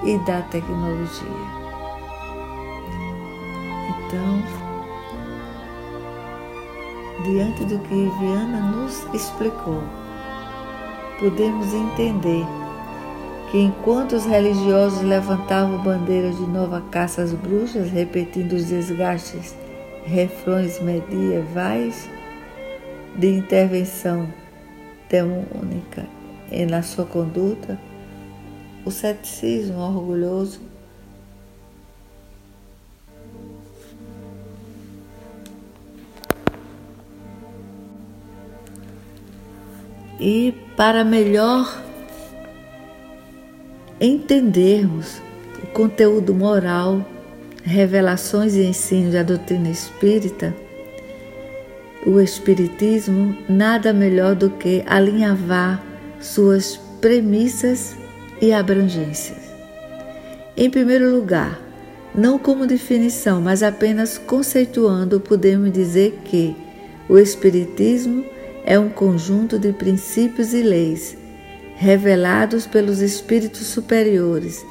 e 0.05 0.19
da 0.25 0.43
tecnologia. 0.43 1.58
Então, 4.09 4.43
diante 7.25 7.63
do 7.67 7.79
que 7.81 8.11
Viana 8.19 8.59
nos 8.73 9.05
explicou, 9.13 9.83
podemos 11.21 11.75
entender 11.75 12.47
que 13.51 13.59
enquanto 13.59 14.17
os 14.17 14.25
religiosos 14.25 15.03
levantavam 15.03 15.83
bandeiras 15.83 16.39
de 16.39 16.47
nova 16.47 16.81
caça 16.91 17.21
às 17.21 17.35
bruxas, 17.35 17.91
repetindo 17.91 18.55
os 18.55 18.65
desgastes 18.65 19.55
refrões 20.07 20.81
medievais 20.81 22.09
de 23.15 23.29
intervenção 23.29 24.27
demônica 25.11 26.07
na 26.71 26.81
sua 26.81 27.05
conduta, 27.05 27.79
o 28.87 28.91
ceticismo 28.91 29.79
orgulhoso 29.81 30.68
e 40.19 40.55
para 40.77 41.05
melhor 41.05 41.83
entendermos 44.01 45.21
o 45.63 45.67
conteúdo 45.69 46.35
moral, 46.35 47.05
revelações 47.63 48.55
e 48.55 48.65
ensinos 48.65 49.13
da 49.13 49.23
doutrina 49.23 49.69
espírita, 49.69 50.55
o 52.07 52.21
Espiritismo 52.21 53.37
nada 53.49 53.93
melhor 53.93 54.35
do 54.35 54.51
que 54.51 54.83
alinhavar 54.87 55.83
suas 56.21 56.77
premissas 57.01 57.97
e 58.41 58.53
abrangências. 58.53 59.53
Em 60.57 60.71
primeiro 60.71 61.11
lugar, 61.11 61.61
não 62.15 62.39
como 62.39 62.67
definição, 62.67 63.41
mas 63.41 63.63
apenas 63.63 64.17
conceituando, 64.17 65.21
podemos 65.21 65.73
dizer 65.73 66.21
que 66.25 66.57
o 67.09 67.19
Espiritismo 67.19 68.25
é 68.69 68.79
um 68.79 68.91
conjunto 68.91 69.59
de 69.59 69.73
princípios 69.73 70.53
e 70.53 70.61
leis 70.61 71.17
revelados 71.75 72.67
pelos 72.67 73.01
espíritos 73.01 73.67
superiores, 73.67 74.63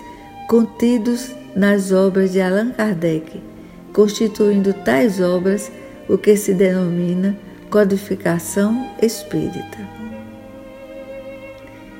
contidos 0.47 1.31
nas 1.55 1.91
obras 1.91 2.31
de 2.31 2.39
Allan 2.39 2.69
Kardec, 2.69 3.41
constituindo 3.91 4.71
tais 4.71 5.19
obras 5.19 5.71
o 6.07 6.15
que 6.15 6.37
se 6.37 6.53
denomina 6.53 7.35
codificação 7.71 8.87
espírita. 9.01 9.79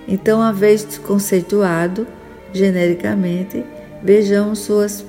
Então, 0.08 0.38
uma 0.38 0.54
vez 0.54 1.00
conceituado 1.00 2.06
genericamente, 2.54 3.66
vejamos 4.04 4.60
suas 4.60 5.04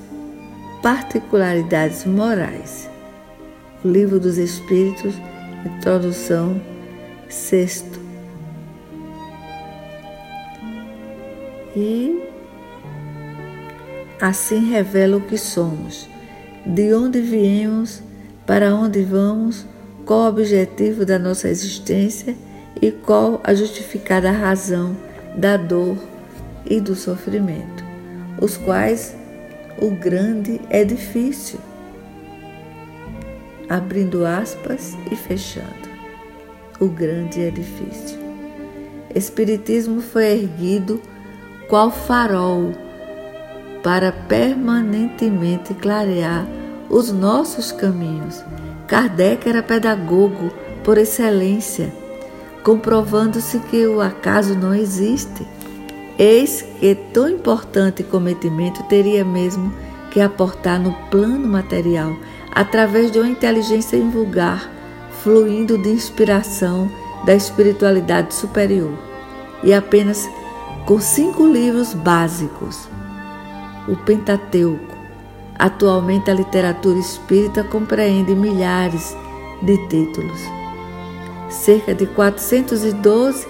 particularidades 0.81 2.03
morais. 2.03 2.89
O 3.85 3.87
Livro 3.87 4.19
dos 4.19 4.39
Espíritos, 4.39 5.13
Introdução 5.65 6.59
Sexto. 7.29 7.99
E 11.75 12.23
assim 14.19 14.71
revela 14.71 15.17
o 15.17 15.21
que 15.21 15.37
somos, 15.37 16.09
de 16.65 16.91
onde 16.91 17.21
viemos, 17.21 18.01
para 18.47 18.73
onde 18.73 19.03
vamos, 19.03 19.63
qual 20.05 20.21
o 20.21 20.27
objetivo 20.29 21.05
da 21.05 21.19
nossa 21.19 21.47
existência 21.47 22.35
e 22.81 22.91
qual 22.91 23.39
a 23.43 23.53
justificada 23.53 24.31
razão 24.31 24.97
da 25.35 25.55
dor 25.55 25.97
e 26.65 26.81
do 26.81 26.95
sofrimento, 26.95 27.83
os 28.41 28.57
quais 28.57 29.15
o 29.79 29.91
grande 29.91 30.59
é 30.71 30.83
difícil. 30.83 31.59
Abrindo 33.69 34.25
aspas 34.25 34.97
e 35.11 35.15
fechando 35.15 35.88
o 36.79 36.87
grande 36.87 37.41
edifício. 37.41 38.17
Espiritismo 39.13 40.01
foi 40.01 40.25
erguido 40.25 41.01
qual 41.67 41.91
farol 41.91 42.71
para 43.83 44.11
permanentemente 44.11 45.73
clarear 45.73 46.47
os 46.89 47.11
nossos 47.11 47.71
caminhos. 47.71 48.43
Kardec 48.87 49.47
era 49.47 49.61
pedagogo 49.61 50.51
por 50.83 50.97
excelência, 50.97 51.93
comprovando-se 52.63 53.59
que 53.59 53.85
o 53.85 54.01
acaso 54.01 54.55
não 54.55 54.73
existe. 54.73 55.45
Eis 56.17 56.65
que 56.79 56.95
tão 57.13 57.29
importante 57.29 58.03
cometimento 58.03 58.83
teria 58.83 59.23
mesmo 59.23 59.73
que 60.11 60.19
aportar 60.19 60.79
no 60.79 60.93
plano 61.09 61.47
material, 61.47 62.15
através 62.51 63.11
de 63.11 63.19
uma 63.19 63.29
inteligência 63.29 63.95
invulgar 63.95 64.78
fluindo 65.23 65.77
de 65.77 65.89
inspiração 65.89 66.89
da 67.25 67.35
espiritualidade 67.35 68.33
superior. 68.33 68.93
E 69.63 69.73
apenas 69.73 70.29
com 70.85 70.99
cinco 70.99 71.45
livros 71.45 71.93
básicos, 71.93 72.87
o 73.87 73.95
Pentateuco. 73.95 74.97
Atualmente 75.57 76.31
a 76.31 76.33
literatura 76.33 76.97
espírita 76.97 77.63
compreende 77.63 78.33
milhares 78.33 79.15
de 79.61 79.77
títulos. 79.87 80.39
Cerca 81.49 81.93
de 81.93 82.05
412 82.05 83.45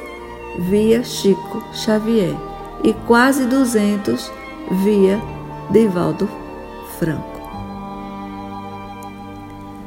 via 0.57 1.03
Chico 1.03 1.63
Xavier 1.73 2.35
e 2.83 2.93
quase 2.93 3.45
200 3.45 4.31
via 4.83 5.21
Divaldo 5.69 6.27
Franco. 6.97 7.39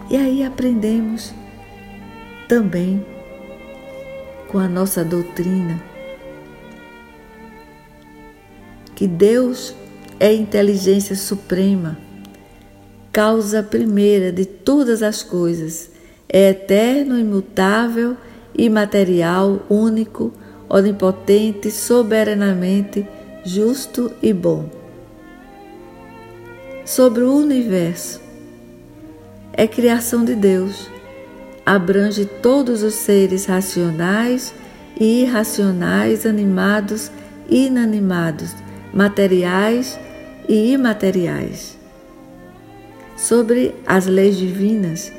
E 0.08 0.16
aí 0.16 0.44
aprendemos 0.44 1.34
também 2.52 3.02
com 4.46 4.58
a 4.58 4.68
nossa 4.68 5.02
doutrina 5.02 5.82
que 8.94 9.06
Deus 9.06 9.74
é 10.20 10.34
inteligência 10.34 11.16
suprema, 11.16 11.96
causa 13.10 13.62
primeira 13.62 14.30
de 14.30 14.44
todas 14.44 15.02
as 15.02 15.22
coisas, 15.22 15.92
é 16.28 16.50
eterno, 16.50 17.18
imutável, 17.18 18.18
imaterial, 18.54 19.62
único, 19.70 20.30
onipotente, 20.68 21.70
soberanamente 21.70 23.08
justo 23.46 24.12
e 24.22 24.30
bom. 24.30 24.68
Sobre 26.84 27.22
o 27.22 27.34
universo, 27.34 28.20
é 29.54 29.66
criação 29.66 30.22
de 30.22 30.34
Deus 30.34 30.91
abrange 31.64 32.24
todos 32.24 32.82
os 32.82 32.94
seres 32.94 33.46
racionais 33.46 34.52
e 34.98 35.22
irracionais, 35.22 36.26
animados 36.26 37.10
e 37.48 37.66
inanimados, 37.66 38.54
materiais 38.92 39.98
e 40.48 40.72
imateriais. 40.72 41.78
Sobre 43.16 43.74
as 43.86 44.06
leis 44.06 44.36
divinas, 44.36 45.12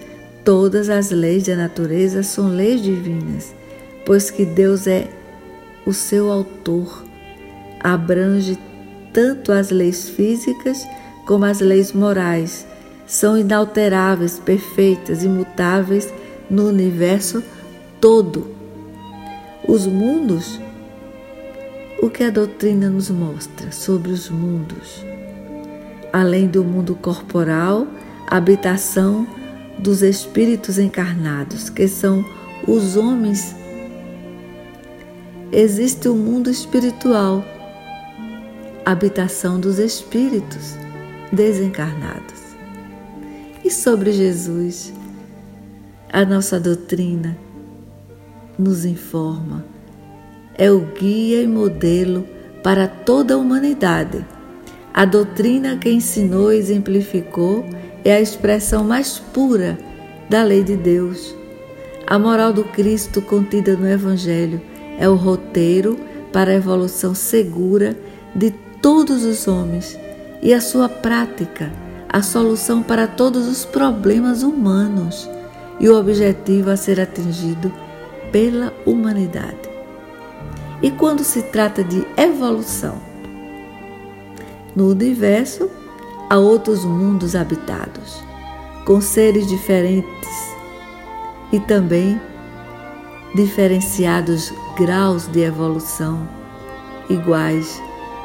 todas 0.44 0.90
as 0.90 1.10
leis 1.12 1.46
da 1.46 1.56
natureza 1.56 2.22
são 2.22 2.50
leis 2.50 2.82
divinas, 2.82 3.56
pois 4.06 4.30
que 4.30 4.46
Deus 4.46 4.88
é 4.88 5.08
o 5.86 5.94
seu 5.94 6.30
autor. 6.30 7.06
Abrange 7.80 8.58
tanto 9.14 9.52
as 9.52 9.70
leis 9.70 10.10
físicas 10.10 10.86
como 11.26 11.46
as 11.46 11.60
leis 11.60 11.94
morais. 11.94 12.66
São 13.06 13.38
inalteráveis, 13.38 14.40
perfeitas, 14.40 15.24
imutáveis 15.24 16.12
no 16.50 16.68
universo 16.68 17.44
todo. 18.00 18.48
Os 19.68 19.88
mundos, 19.88 20.60
o 22.02 22.10
que 22.10 22.24
a 22.24 22.30
doutrina 22.30 22.90
nos 22.90 23.10
mostra 23.10 23.72
sobre 23.72 24.12
os 24.12 24.30
mundos? 24.30 25.06
Além 26.12 26.48
do 26.48 26.64
mundo 26.64 26.96
corporal, 26.96 27.88
habitação 28.28 29.26
dos 29.80 30.02
espíritos 30.02 30.78
encarnados, 30.78 31.70
que 31.70 31.88
são 31.88 32.24
os 32.68 32.96
homens. 32.96 33.56
Existe 35.52 36.08
o 36.08 36.16
mundo 36.16 36.50
espiritual, 36.50 37.44
habitação 38.86 39.60
dos 39.60 39.80
espíritos 39.80 40.76
desencarnados. 41.32 42.42
E 43.64 43.72
sobre 43.72 44.12
Jesus, 44.12 44.94
a 46.14 46.24
nossa 46.24 46.60
doutrina 46.60 47.36
nos 48.56 48.86
informa, 48.86 49.66
é 50.56 50.72
o 50.72 50.82
guia 50.82 51.42
e 51.42 51.48
modelo 51.48 52.28
para 52.62 52.88
toda 52.88 53.34
a 53.34 53.38
humanidade. 53.38 54.24
A 54.94 55.06
doutrina 55.06 55.76
que 55.76 55.90
ensinou 55.90 56.54
e 56.54 56.58
exemplificou 56.58 57.66
é 58.06 58.14
a 58.14 58.22
expressão 58.22 58.84
mais 58.84 59.18
pura 59.18 59.76
da 60.30 60.44
lei 60.44 60.64
de 60.64 60.78
Deus. 60.78 61.36
A 62.06 62.20
moral 62.20 62.54
do 62.54 62.64
Cristo 62.66 63.20
contida 63.20 63.76
no 63.76 63.90
Evangelho 63.90 64.62
é 65.00 65.10
o 65.10 65.16
roteiro 65.16 66.00
para 66.32 66.52
a 66.52 66.56
evolução 66.56 67.16
segura 67.16 67.98
de 68.36 68.52
todos 68.84 69.24
os 69.24 69.48
homens 69.48 69.98
e 70.44 70.54
a 70.54 70.62
sua 70.62 70.88
prática, 70.88 71.72
a 72.08 72.22
solução 72.22 72.84
para 72.84 73.08
todos 73.08 73.48
os 73.48 73.66
problemas 73.66 74.44
humanos 74.44 75.28
e 75.80 75.90
o 75.90 76.00
objetivo 76.00 76.70
a 76.70 76.78
ser 76.78 77.00
atingido 77.00 77.72
pela 78.32 78.74
humanidade. 78.86 79.70
E 80.82 80.92
quando 80.92 81.24
se 81.24 81.44
trata 81.44 81.84
de 81.84 82.06
evolução, 82.18 82.98
no 84.76 84.90
universo 84.90 85.70
há 86.30 86.38
outros 86.38 86.84
mundos 86.84 87.36
habitados. 87.36 88.24
com 88.86 89.00
seres 89.00 89.48
diferentes 89.48 90.54
e 91.52 91.60
também 91.60 92.20
diferenciados 93.34 94.54
graus 94.78 95.28
de 95.28 95.42
evolução 95.42 96.28
iguais, 97.10 97.82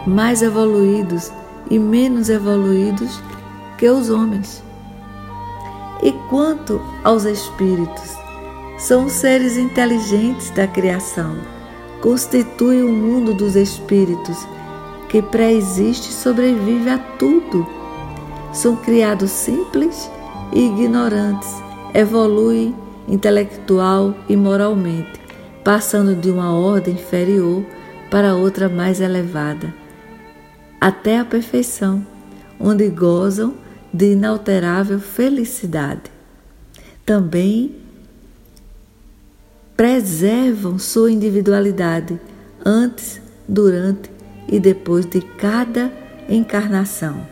mais 0.06 0.42
evoluídos 0.42 1.32
e 1.70 1.78
menos 1.78 2.28
evoluídos 2.28 3.20
que 3.76 3.88
os 3.88 4.10
homens. 4.10 4.62
E 6.02 6.12
quanto 6.28 6.80
aos 7.02 7.24
espíritos, 7.24 8.16
são 8.78 9.08
seres 9.08 9.56
inteligentes 9.56 10.50
da 10.50 10.66
criação, 10.66 11.36
constituem 12.00 12.82
o 12.82 12.92
mundo 12.92 13.34
dos 13.34 13.56
espíritos 13.56 14.46
que 15.08 15.20
pré-existe 15.20 16.10
e 16.10 16.12
sobrevive 16.12 16.88
a 16.88 16.98
tudo. 16.98 17.66
São 18.52 18.76
criados 18.76 19.30
simples 19.30 20.08
e 20.52 20.66
ignorantes, 20.66 21.52
evoluem 21.92 22.74
intelectual 23.08 24.14
e 24.28 24.36
moralmente, 24.36 25.20
passando 25.64 26.14
de 26.14 26.30
uma 26.30 26.52
ordem 26.52 26.94
inferior 26.94 27.64
para 28.10 28.36
outra 28.36 28.68
mais 28.68 29.00
elevada, 29.00 29.74
até 30.80 31.18
a 31.18 31.24
perfeição, 31.24 32.06
onde 32.60 32.88
gozam 32.88 33.54
de 33.92 34.12
inalterável 34.12 35.00
felicidade. 35.00 36.10
Também 37.04 37.76
preservam 39.76 40.78
sua 40.78 41.10
individualidade 41.10 42.18
antes, 42.64 43.20
durante 43.46 44.10
e 44.48 44.58
depois 44.58 45.06
de 45.06 45.20
cada 45.20 45.92
encarnação. 46.28 47.26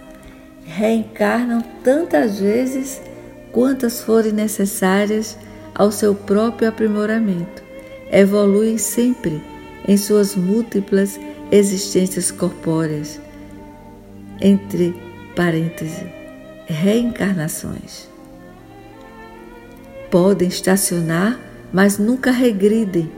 Reencarnam 0.65 1.63
tantas 1.83 2.39
vezes 2.39 3.01
quantas 3.53 4.01
forem 4.01 4.33
necessárias 4.33 5.37
ao 5.75 5.91
seu 5.93 6.15
próprio 6.15 6.69
aprimoramento. 6.69 7.63
Evoluem 8.11 8.79
sempre 8.79 9.43
em 9.87 9.97
suas 9.97 10.35
múltiplas 10.35 11.19
existências 11.51 12.31
corpóreas, 12.31 13.21
entre 14.41 14.95
parênteses, 15.35 16.05
reencarnações. 16.67 18.09
Podem 20.11 20.49
estacionar, 20.49 21.39
mas 21.73 21.99
nunca 21.99 22.31
regridem. 22.31 23.11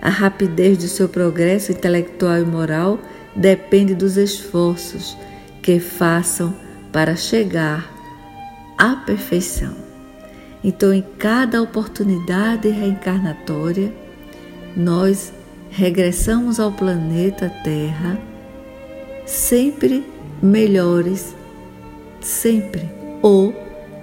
A 0.00 0.08
rapidez 0.08 0.78
do 0.78 0.88
seu 0.88 1.08
progresso 1.08 1.72
intelectual 1.72 2.38
e 2.38 2.44
moral 2.44 2.98
depende 3.34 3.94
dos 3.94 4.16
esforços 4.16 5.16
que 5.62 5.80
façam 5.80 6.54
para 6.92 7.16
chegar 7.16 7.90
à 8.76 8.94
perfeição. 8.94 9.74
Então, 10.62 10.92
em 10.92 11.04
cada 11.18 11.62
oportunidade 11.62 12.68
reencarnatória, 12.68 13.92
nós 14.76 15.32
regressamos 15.70 16.58
ao 16.58 16.72
planeta 16.72 17.50
Terra 17.62 18.18
sempre 19.26 20.04
melhores, 20.42 21.34
sempre, 22.20 22.88
ou 23.22 23.54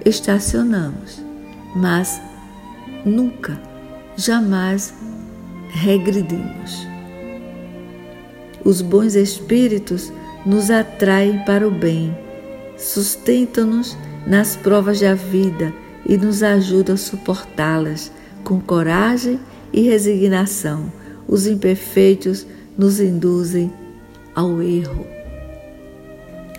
estacionamos, 0.04 1.22
mas 1.74 2.20
nunca, 3.04 3.60
jamais 4.16 4.94
regredimos. 5.70 6.86
Os 8.64 8.80
bons 8.80 9.14
espíritos 9.14 10.12
nos 10.44 10.70
atraem 10.70 11.44
para 11.44 11.66
o 11.66 11.70
bem, 11.70 12.16
sustentam-nos 12.76 13.96
nas 14.26 14.56
provas 14.56 15.00
da 15.00 15.14
vida 15.14 15.72
e 16.04 16.16
nos 16.16 16.42
ajudam 16.42 16.94
a 16.94 16.98
suportá-las 16.98 18.12
com 18.44 18.60
coragem 18.60 19.40
e 19.72 19.82
resignação 19.82 20.90
os 21.28 21.46
imperfeitos 21.46 22.46
nos 22.76 23.00
induzem 23.00 23.72
ao 24.34 24.62
erro. 24.62 25.06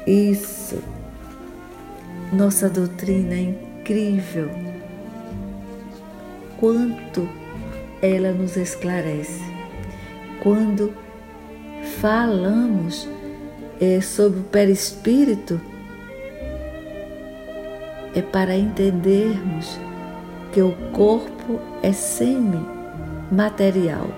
Isso. 0.06 0.97
Nossa 2.32 2.70
doutrina 2.70 3.36
é 3.36 3.40
incrível. 3.40 4.50
Quanto 6.60 7.28
ela 8.02 8.32
nos 8.32 8.58
esclarece. 8.58 9.44
Quando 10.42 10.92
falamos 12.00 13.08
é, 13.80 14.02
sobre 14.02 14.40
o 14.42 14.44
perispírito, 14.44 15.62
é 18.14 18.22
para 18.22 18.58
entendermos 18.58 19.80
que 20.52 20.62
o 20.62 20.74
corpo 20.92 21.62
é 21.82 21.94
semi-material 21.94 24.10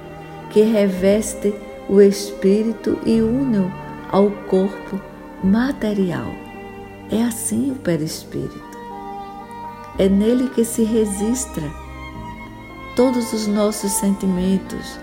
que 0.50 0.62
reveste 0.62 1.54
o 1.88 2.02
espírito 2.02 2.98
e 3.06 3.22
une-o 3.22 3.72
ao 4.12 4.32
corpo 4.48 5.00
material. 5.44 6.49
É 7.12 7.24
assim 7.24 7.72
o 7.72 7.76
perispírito. 7.76 8.78
É 9.98 10.08
nele 10.08 10.50
que 10.50 10.64
se 10.64 10.84
registra 10.84 11.64
todos 12.96 13.34
os 13.34 13.48
nossos 13.48 13.92
sentimentos, 13.94 15.00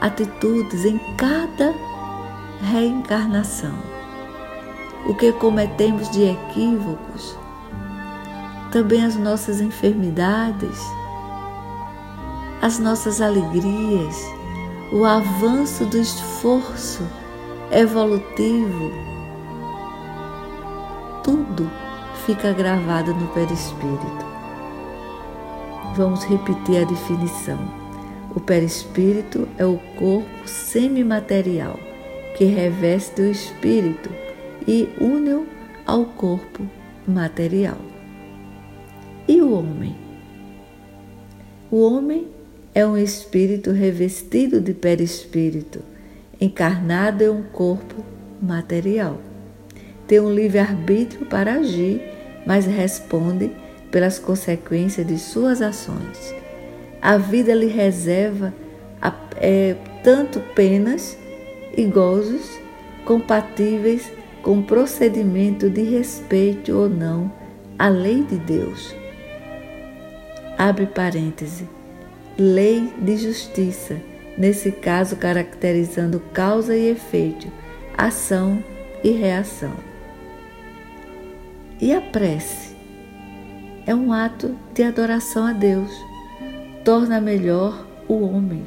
atitudes 0.00 0.84
em 0.84 0.98
cada 1.16 1.74
reencarnação. 2.62 3.74
O 5.06 5.14
que 5.14 5.32
cometemos 5.32 6.08
de 6.10 6.24
equívocos, 6.24 7.36
também 8.72 9.04
as 9.04 9.16
nossas 9.16 9.60
enfermidades, 9.60 10.78
as 12.62 12.78
nossas 12.78 13.20
alegrias, 13.20 14.16
o 14.92 15.04
avanço 15.04 15.84
do 15.86 15.98
esforço 15.98 17.02
evolutivo, 17.70 19.09
fica 22.26 22.52
gravado 22.52 23.14
no 23.14 23.28
perispírito. 23.28 24.26
Vamos 25.96 26.24
repetir 26.24 26.82
a 26.82 26.84
definição. 26.84 27.58
O 28.34 28.40
perispírito 28.40 29.48
é 29.58 29.66
o 29.66 29.78
corpo 29.98 30.46
semimaterial 30.46 31.78
que 32.36 32.44
reveste 32.44 33.20
o 33.20 33.30
espírito 33.30 34.10
e 34.66 34.88
une-o 35.00 35.46
ao 35.84 36.04
corpo 36.04 36.64
material. 37.06 37.78
E 39.26 39.40
o 39.40 39.52
homem? 39.52 39.96
O 41.70 41.82
homem 41.82 42.28
é 42.74 42.86
um 42.86 42.96
espírito 42.96 43.72
revestido 43.72 44.60
de 44.60 44.72
perispírito, 44.72 45.80
encarnado 46.40 47.24
em 47.24 47.28
um 47.28 47.42
corpo 47.42 48.04
material. 48.40 49.29
Tem 50.10 50.18
um 50.18 50.34
livre-arbítrio 50.34 51.24
para 51.26 51.52
agir, 51.52 52.02
mas 52.44 52.66
responde 52.66 53.52
pelas 53.92 54.18
consequências 54.18 55.06
de 55.06 55.16
suas 55.16 55.62
ações. 55.62 56.34
A 57.00 57.16
vida 57.16 57.54
lhe 57.54 57.68
reserva 57.68 58.52
é, 59.36 59.76
tanto 60.02 60.40
penas 60.52 61.16
e 61.76 61.84
gozos 61.84 62.58
compatíveis 63.04 64.10
com 64.42 64.60
procedimento 64.60 65.70
de 65.70 65.82
respeito 65.82 66.76
ou 66.76 66.88
não 66.88 67.32
à 67.78 67.88
lei 67.88 68.24
de 68.24 68.34
Deus. 68.34 68.92
Abre 70.58 70.86
parêntese 70.86 71.68
lei 72.36 72.92
de 72.98 73.16
justiça, 73.16 73.96
nesse 74.36 74.72
caso 74.72 75.14
caracterizando 75.14 76.18
causa 76.32 76.76
e 76.76 76.90
efeito, 76.90 77.46
ação 77.96 78.60
e 79.04 79.12
reação. 79.12 79.89
E 81.80 81.92
a 81.92 82.00
prece 82.00 82.74
é 83.86 83.94
um 83.94 84.12
ato 84.12 84.54
de 84.74 84.82
adoração 84.82 85.46
a 85.46 85.52
Deus, 85.52 85.90
torna 86.84 87.20
melhor 87.20 87.86
o 88.08 88.22
homem, 88.24 88.64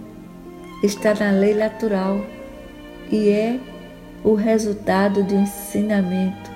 está 0.84 1.14
na 1.14 1.32
lei 1.32 1.54
natural 1.54 2.26
e 3.12 3.30
é 3.30 3.60
o 4.24 4.34
resultado 4.34 5.24
de 5.24 5.36
um 5.36 5.44
ensinamento 5.44 6.52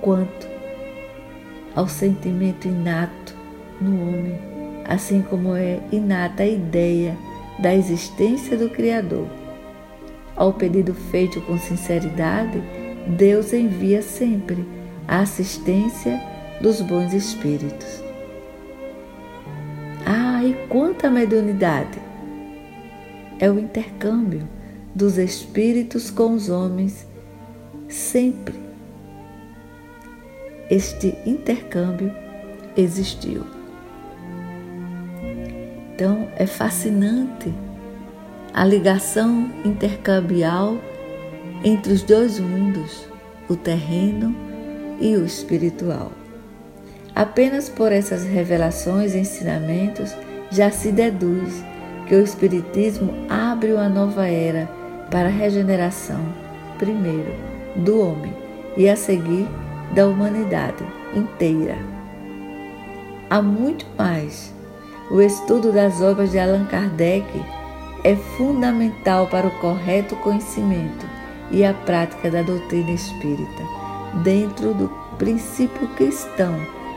quanto 0.00 0.48
ao 1.74 1.86
sentimento 1.86 2.66
inato 2.66 3.34
no 3.80 4.08
homem 4.08 4.50
assim 4.90 5.22
como 5.22 5.54
é 5.54 5.78
inata 5.92 6.42
a 6.42 6.48
ideia 6.48 7.16
da 7.60 7.72
existência 7.72 8.56
do 8.56 8.68
Criador. 8.68 9.28
Ao 10.34 10.52
pedido 10.52 10.92
feito 10.92 11.40
com 11.42 11.56
sinceridade, 11.56 12.60
Deus 13.06 13.52
envia 13.52 14.02
sempre 14.02 14.66
a 15.10 15.22
assistência 15.22 16.22
dos 16.60 16.80
bons 16.80 17.12
espíritos. 17.12 18.00
Ah, 20.06 20.44
e 20.44 20.54
quanta 20.68 21.10
mediunidade! 21.10 21.98
É 23.40 23.50
o 23.50 23.58
intercâmbio 23.58 24.48
dos 24.94 25.18
espíritos 25.18 26.12
com 26.12 26.34
os 26.34 26.48
homens, 26.48 27.08
sempre. 27.88 28.54
Este 30.70 31.18
intercâmbio 31.26 32.14
existiu. 32.76 33.44
Então 35.92 36.28
é 36.36 36.46
fascinante 36.46 37.52
a 38.54 38.64
ligação 38.64 39.50
intercambial 39.64 40.78
entre 41.64 41.92
os 41.92 42.04
dois 42.04 42.38
mundos, 42.38 43.08
o 43.48 43.56
terreno 43.56 44.34
e 44.46 44.49
o 45.00 45.24
espiritual. 45.24 46.12
Apenas 47.14 47.68
por 47.68 47.92
essas 47.92 48.24
revelações 48.24 49.14
e 49.14 49.18
ensinamentos 49.18 50.14
já 50.50 50.70
se 50.70 50.92
deduz 50.92 51.64
que 52.06 52.14
o 52.14 52.22
Espiritismo 52.22 53.12
abre 53.28 53.72
uma 53.72 53.88
nova 53.88 54.26
era 54.26 54.68
para 55.10 55.28
a 55.28 55.32
regeneração, 55.32 56.20
primeiro, 56.78 57.32
do 57.76 58.00
homem 58.00 58.34
e 58.76 58.88
a 58.88 58.96
seguir 58.96 59.46
da 59.94 60.06
humanidade 60.06 60.84
inteira. 61.14 61.76
Há 63.28 63.40
muito 63.40 63.86
mais. 63.96 64.52
O 65.10 65.20
estudo 65.20 65.72
das 65.72 66.00
obras 66.00 66.30
de 66.30 66.38
Allan 66.38 66.66
Kardec 66.66 67.26
é 68.02 68.16
fundamental 68.16 69.26
para 69.26 69.46
o 69.46 69.60
correto 69.60 70.16
conhecimento 70.16 71.06
e 71.50 71.64
a 71.64 71.74
prática 71.74 72.30
da 72.30 72.42
doutrina 72.42 72.90
espírita, 72.90 73.62
dentro 74.22 74.74
do 74.74 74.88
princípio 75.18 75.88
cristão 75.96 76.54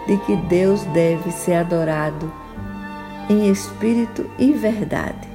de 0.08 0.18
que 0.26 0.36
Deus 0.36 0.84
deve 0.86 1.32
ser 1.32 1.54
adorado 1.56 2.32
em 3.30 3.50
espírito 3.50 4.30
e 4.38 4.52
verdade. 4.54 5.28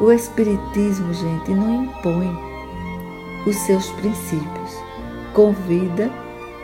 O 0.00 0.12
Espiritismo, 0.12 1.12
gente, 1.12 1.50
não 1.50 1.84
impõe 1.84 2.38
os 3.46 3.56
seus 3.56 3.88
princípios, 3.92 4.76
convida 5.34 6.10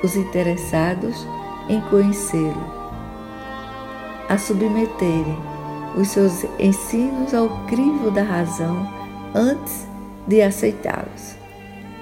os 0.02 0.14
interessados 0.14 1.26
em 1.68 1.80
conhecê-lo 1.83 2.85
a 4.28 4.38
submeterem 4.38 5.38
os 5.96 6.09
seus 6.09 6.44
ensinos 6.59 7.35
ao 7.35 7.48
crivo 7.66 8.11
da 8.11 8.22
razão 8.22 8.88
antes 9.35 9.87
de 10.26 10.42
aceitá-los. 10.42 11.37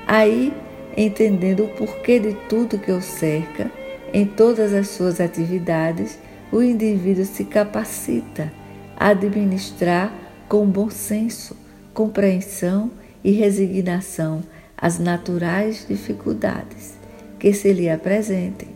Aí, 0.07 0.55
entendendo 0.97 1.65
o 1.65 1.69
porquê 1.69 2.19
de 2.19 2.35
tudo 2.49 2.79
que 2.79 2.93
o 2.93 3.01
cerca, 3.01 3.71
em 4.13 4.27
todas 4.27 4.73
as 4.73 4.89
suas 4.89 5.21
atividades, 5.21 6.19
o 6.51 6.63
indivíduo 6.63 7.25
se 7.25 7.45
capacita 7.45 8.53
a 8.97 9.09
administrar 9.09 10.13
com 10.49 10.67
bom 10.67 10.91
senso, 10.91 11.57
compreensão 11.95 12.91
e 13.25 13.33
resignação 13.33 14.43
as 14.77 14.99
naturais 14.99 15.87
dificuldades 15.89 16.99
que 17.39 17.53
se 17.53 17.73
lhe 17.73 17.89
apresentem 17.89 18.69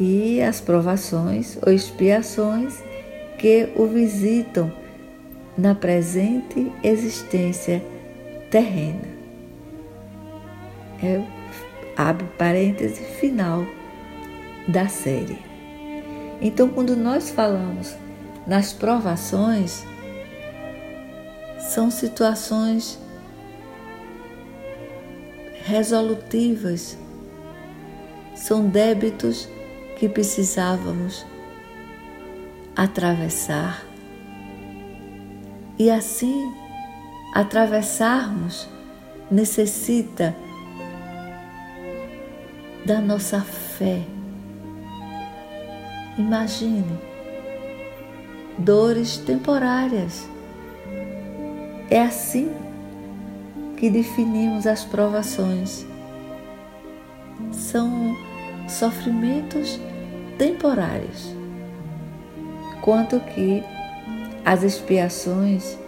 e 0.00 0.40
as 0.40 0.60
provações 0.60 1.58
ou 1.64 1.70
expiações 1.70 2.82
que 3.38 3.68
o 3.76 3.86
visitam 3.86 4.72
na 5.56 5.74
presente 5.74 6.72
existência 6.82 7.82
terrena. 8.50 9.09
É, 11.02 11.22
abre 11.96 12.26
parêntese 12.38 13.02
final 13.02 13.64
da 14.68 14.88
série. 14.88 15.38
Então, 16.40 16.68
quando 16.68 16.96
nós 16.96 17.30
falamos 17.30 17.94
nas 18.46 18.72
provações, 18.72 19.84
são 21.58 21.90
situações 21.90 22.98
resolutivas, 25.64 26.96
são 28.34 28.66
débitos 28.66 29.48
que 29.98 30.08
precisávamos 30.08 31.24
atravessar. 32.74 33.84
E 35.78 35.90
assim, 35.90 36.52
atravessarmos 37.34 38.68
necessita 39.30 40.34
da 42.84 43.00
nossa 43.00 43.40
fé. 43.40 44.02
Imagine 46.16 46.98
dores 48.58 49.16
temporárias. 49.16 50.28
É 51.90 52.02
assim 52.02 52.52
que 53.76 53.88
definimos 53.88 54.66
as 54.66 54.84
provações. 54.84 55.86
São 57.52 58.16
sofrimentos 58.68 59.80
temporários, 60.38 61.34
quanto 62.82 63.18
que 63.20 63.62
as 64.44 64.62
expiações 64.62 65.78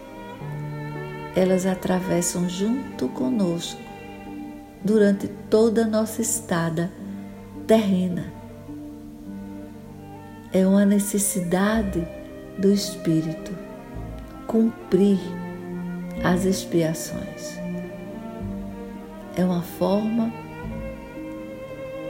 elas 1.35 1.65
atravessam 1.65 2.49
junto 2.49 3.09
conosco 3.09 3.82
durante 4.85 5.29
toda 5.49 5.85
a 5.85 5.89
nossa 5.89 6.23
estada 6.23 6.91
terrena. 7.67 8.33
É 10.53 10.67
uma 10.67 10.85
necessidade 10.85 12.07
do 12.59 12.71
Espírito 12.71 13.57
cumprir 14.47 15.19
as 16.23 16.45
expiações. 16.45 17.59
É 19.37 19.45
uma 19.45 19.63
forma 19.63 20.31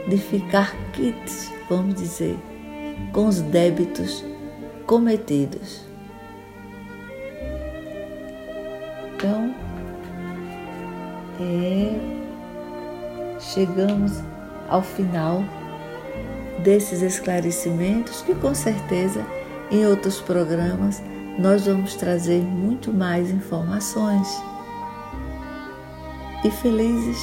de 0.09 0.17
ficar 0.17 0.75
quites, 0.91 1.49
vamos 1.69 1.95
dizer, 1.95 2.37
com 3.13 3.27
os 3.27 3.41
débitos 3.41 4.25
cometidos. 4.85 5.81
Então, 9.15 9.55
é, 11.39 12.22
chegamos 13.43 14.21
ao 14.69 14.81
final 14.81 15.43
desses 16.63 17.01
esclarecimentos 17.01 18.21
que 18.21 18.33
com 18.35 18.53
certeza 18.55 19.25
em 19.69 19.85
outros 19.85 20.21
programas 20.21 21.01
nós 21.37 21.65
vamos 21.65 21.95
trazer 21.95 22.41
muito 22.41 22.93
mais 22.93 23.29
informações. 23.29 24.27
E 26.43 26.51
felizes 26.51 27.17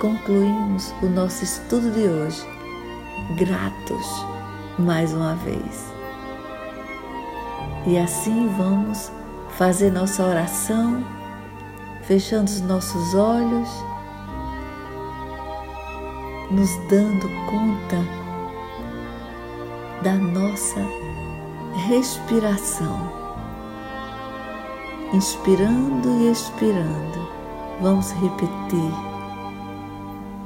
concluímos 0.00 0.92
o 1.02 1.06
nosso 1.06 1.42
estudo 1.42 1.90
de 1.90 2.06
hoje, 2.06 2.46
gratos 3.36 4.06
mais 4.78 5.12
uma 5.12 5.34
vez. 5.36 5.86
E 7.86 7.96
assim 7.96 8.48
vamos 8.58 9.10
fazer 9.50 9.90
nossa 9.90 10.24
oração, 10.24 11.04
fechando 12.02 12.50
os 12.50 12.60
nossos 12.60 13.14
olhos, 13.14 13.68
nos 16.50 16.76
dando 16.88 17.28
conta 17.46 17.96
da 20.02 20.14
nossa 20.14 20.80
respiração. 21.88 23.26
Inspirando 25.12 26.08
e 26.20 26.30
expirando, 26.30 27.28
vamos 27.80 28.12
repetir, 28.12 28.92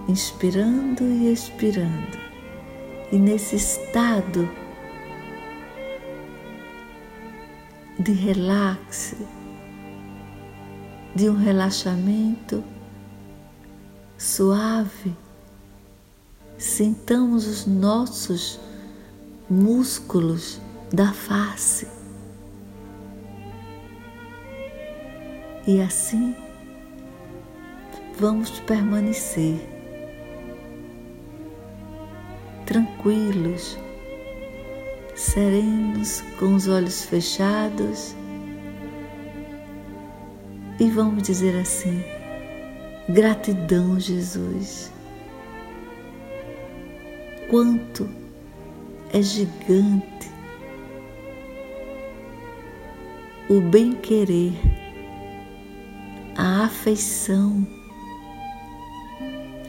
inspirando 0.09 1.03
e 1.03 1.33
expirando, 1.33 2.19
e 3.11 3.19
nesse 3.19 3.57
estado 3.57 4.49
de 7.99 8.13
relaxe, 8.13 9.17
de 11.15 11.29
um 11.29 11.37
relaxamento 11.37 12.63
suave, 14.17 15.15
sintamos 16.61 17.47
os 17.47 17.67
nossos 17.67 18.61
músculos 19.49 20.61
da 20.93 21.11
face. 21.13 21.89
E 25.67 25.81
assim 25.81 26.37
vamos 28.19 28.61
permanecer 28.61 29.59
tranquilos 32.67 33.79
serenos, 35.15 36.23
com 36.39 36.55
os 36.55 36.69
olhos 36.69 37.05
fechados, 37.05 38.15
e 40.79 40.89
vamos 40.91 41.23
dizer 41.23 41.59
assim: 41.59 42.03
gratidão, 43.09 43.99
Jesus. 43.99 45.00
Quanto 47.51 48.09
é 49.13 49.21
gigante 49.21 50.31
o 53.49 53.61
bem-querer, 53.61 54.53
a 56.37 56.67
afeição 56.67 57.67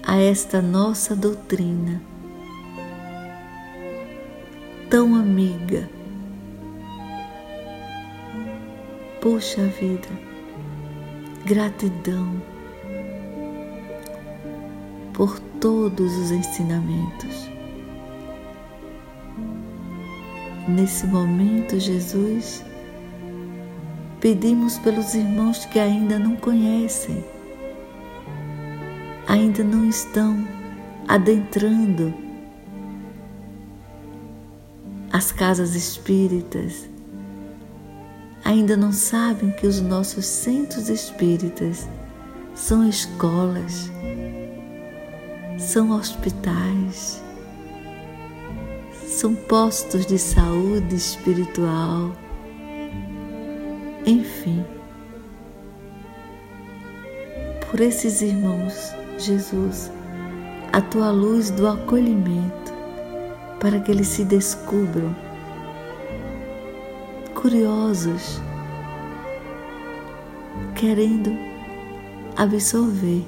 a 0.04 0.16
esta 0.18 0.62
nossa 0.62 1.16
doutrina 1.16 2.00
tão 4.88 5.16
amiga. 5.16 5.90
Poxa 9.20 9.66
vida, 9.66 10.08
gratidão 11.48 12.40
por 15.14 15.40
todos 15.60 16.16
os 16.16 16.30
ensinamentos. 16.30 17.51
Nesse 20.68 21.08
momento, 21.08 21.80
Jesus, 21.80 22.64
pedimos 24.20 24.78
pelos 24.78 25.16
irmãos 25.16 25.66
que 25.66 25.80
ainda 25.80 26.20
não 26.20 26.36
conhecem, 26.36 27.26
ainda 29.28 29.64
não 29.64 29.90
estão 29.90 30.48
adentrando 31.08 32.14
as 35.12 35.32
casas 35.32 35.74
espíritas, 35.74 36.88
ainda 38.46 38.78
não 38.78 38.92
sabem 38.92 39.50
que 39.52 39.66
os 39.66 39.82
nossos 39.82 40.28
centros 40.28 40.90
espíritas 40.90 41.90
são 42.54 42.88
escolas, 42.88 43.92
são 45.58 45.90
hospitais, 45.90 47.24
são 49.22 49.36
postos 49.36 50.08
de 50.08 50.18
saúde 50.18 50.96
espiritual, 50.96 52.12
enfim. 54.04 54.66
Por 57.70 57.82
esses 57.82 58.24
irmãos, 58.24 58.96
Jesus, 59.20 59.92
a 60.74 60.82
tua 60.82 61.12
luz 61.12 61.52
do 61.52 61.68
acolhimento, 61.68 62.74
para 63.60 63.80
que 63.80 63.92
eles 63.92 64.08
se 64.08 64.26
descubram 64.26 65.16
curiosos, 67.36 68.42
querendo 70.74 71.32
absorver 72.38 73.24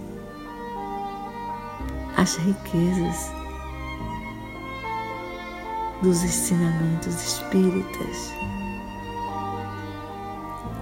as 2.18 2.36
riquezas 2.38 3.43
dos 6.04 6.22
ensinamentos 6.22 7.16
espíritas. 7.16 8.34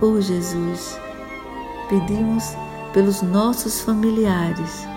Oh 0.02 0.20
Jesus, 0.20 1.00
pedimos 1.88 2.56
pelos 2.92 3.22
nossos 3.22 3.82
familiares 3.82 4.88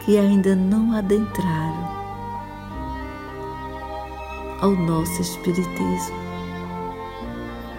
que 0.00 0.18
ainda 0.18 0.56
não 0.56 0.92
adentraram 0.92 1.88
ao 4.60 4.72
nosso 4.72 5.22
Espiritismo. 5.22 6.16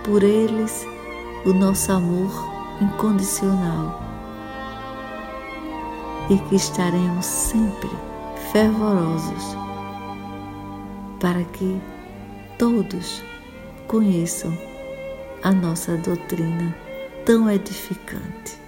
Por 0.06 0.24
eles, 0.24 0.88
o 1.46 1.52
nosso 1.52 1.92
amor 1.92 2.32
incondicional 2.82 4.02
e 6.30 6.38
que 6.38 6.56
estaremos 6.56 7.26
sempre 7.26 7.92
fervorosos 8.52 9.63
para 11.24 11.46
que 11.46 11.82
todos 12.60 13.24
conheçam 13.88 14.52
a 15.42 15.54
nossa 15.54 15.96
doutrina 15.96 16.76
tão 17.26 17.50
edificante. 17.50 18.60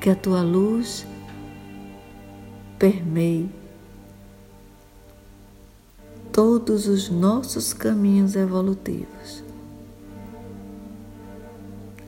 Que 0.00 0.08
a 0.08 0.16
tua 0.16 0.40
luz 0.40 1.06
permeie 2.78 3.50
todos 6.32 6.88
os 6.88 7.10
nossos 7.10 7.74
caminhos 7.74 8.36
evolutivos. 8.36 9.44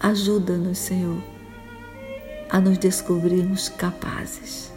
Ajuda-nos, 0.01 0.79
Senhor 0.79 1.23
a 2.49 2.61
nos 2.61 2.79
descobrirmos 2.79 3.69
capazes, 3.69 4.73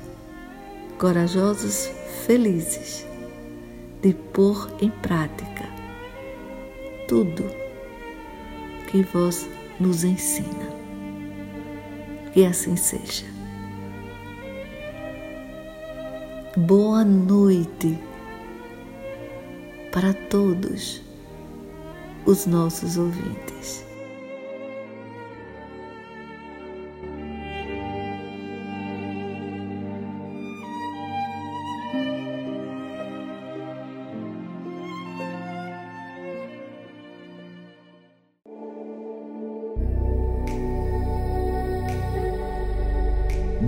corajosos, 0.98 1.99
felizes 2.26 3.06
de 4.02 4.14
pôr 4.14 4.70
em 4.82 4.90
prática 4.90 5.68
tudo 7.08 7.44
que 8.88 9.02
vós 9.04 9.48
nos 9.80 10.04
ensina. 10.04 10.70
Que 12.34 12.46
assim 12.46 12.76
seja. 12.76 13.26
Boa 16.56 17.04
noite 17.04 17.98
para 19.92 20.14
todos 20.14 21.02
os 22.26 22.46
nossos 22.46 22.98
ouvintes. 22.98 23.89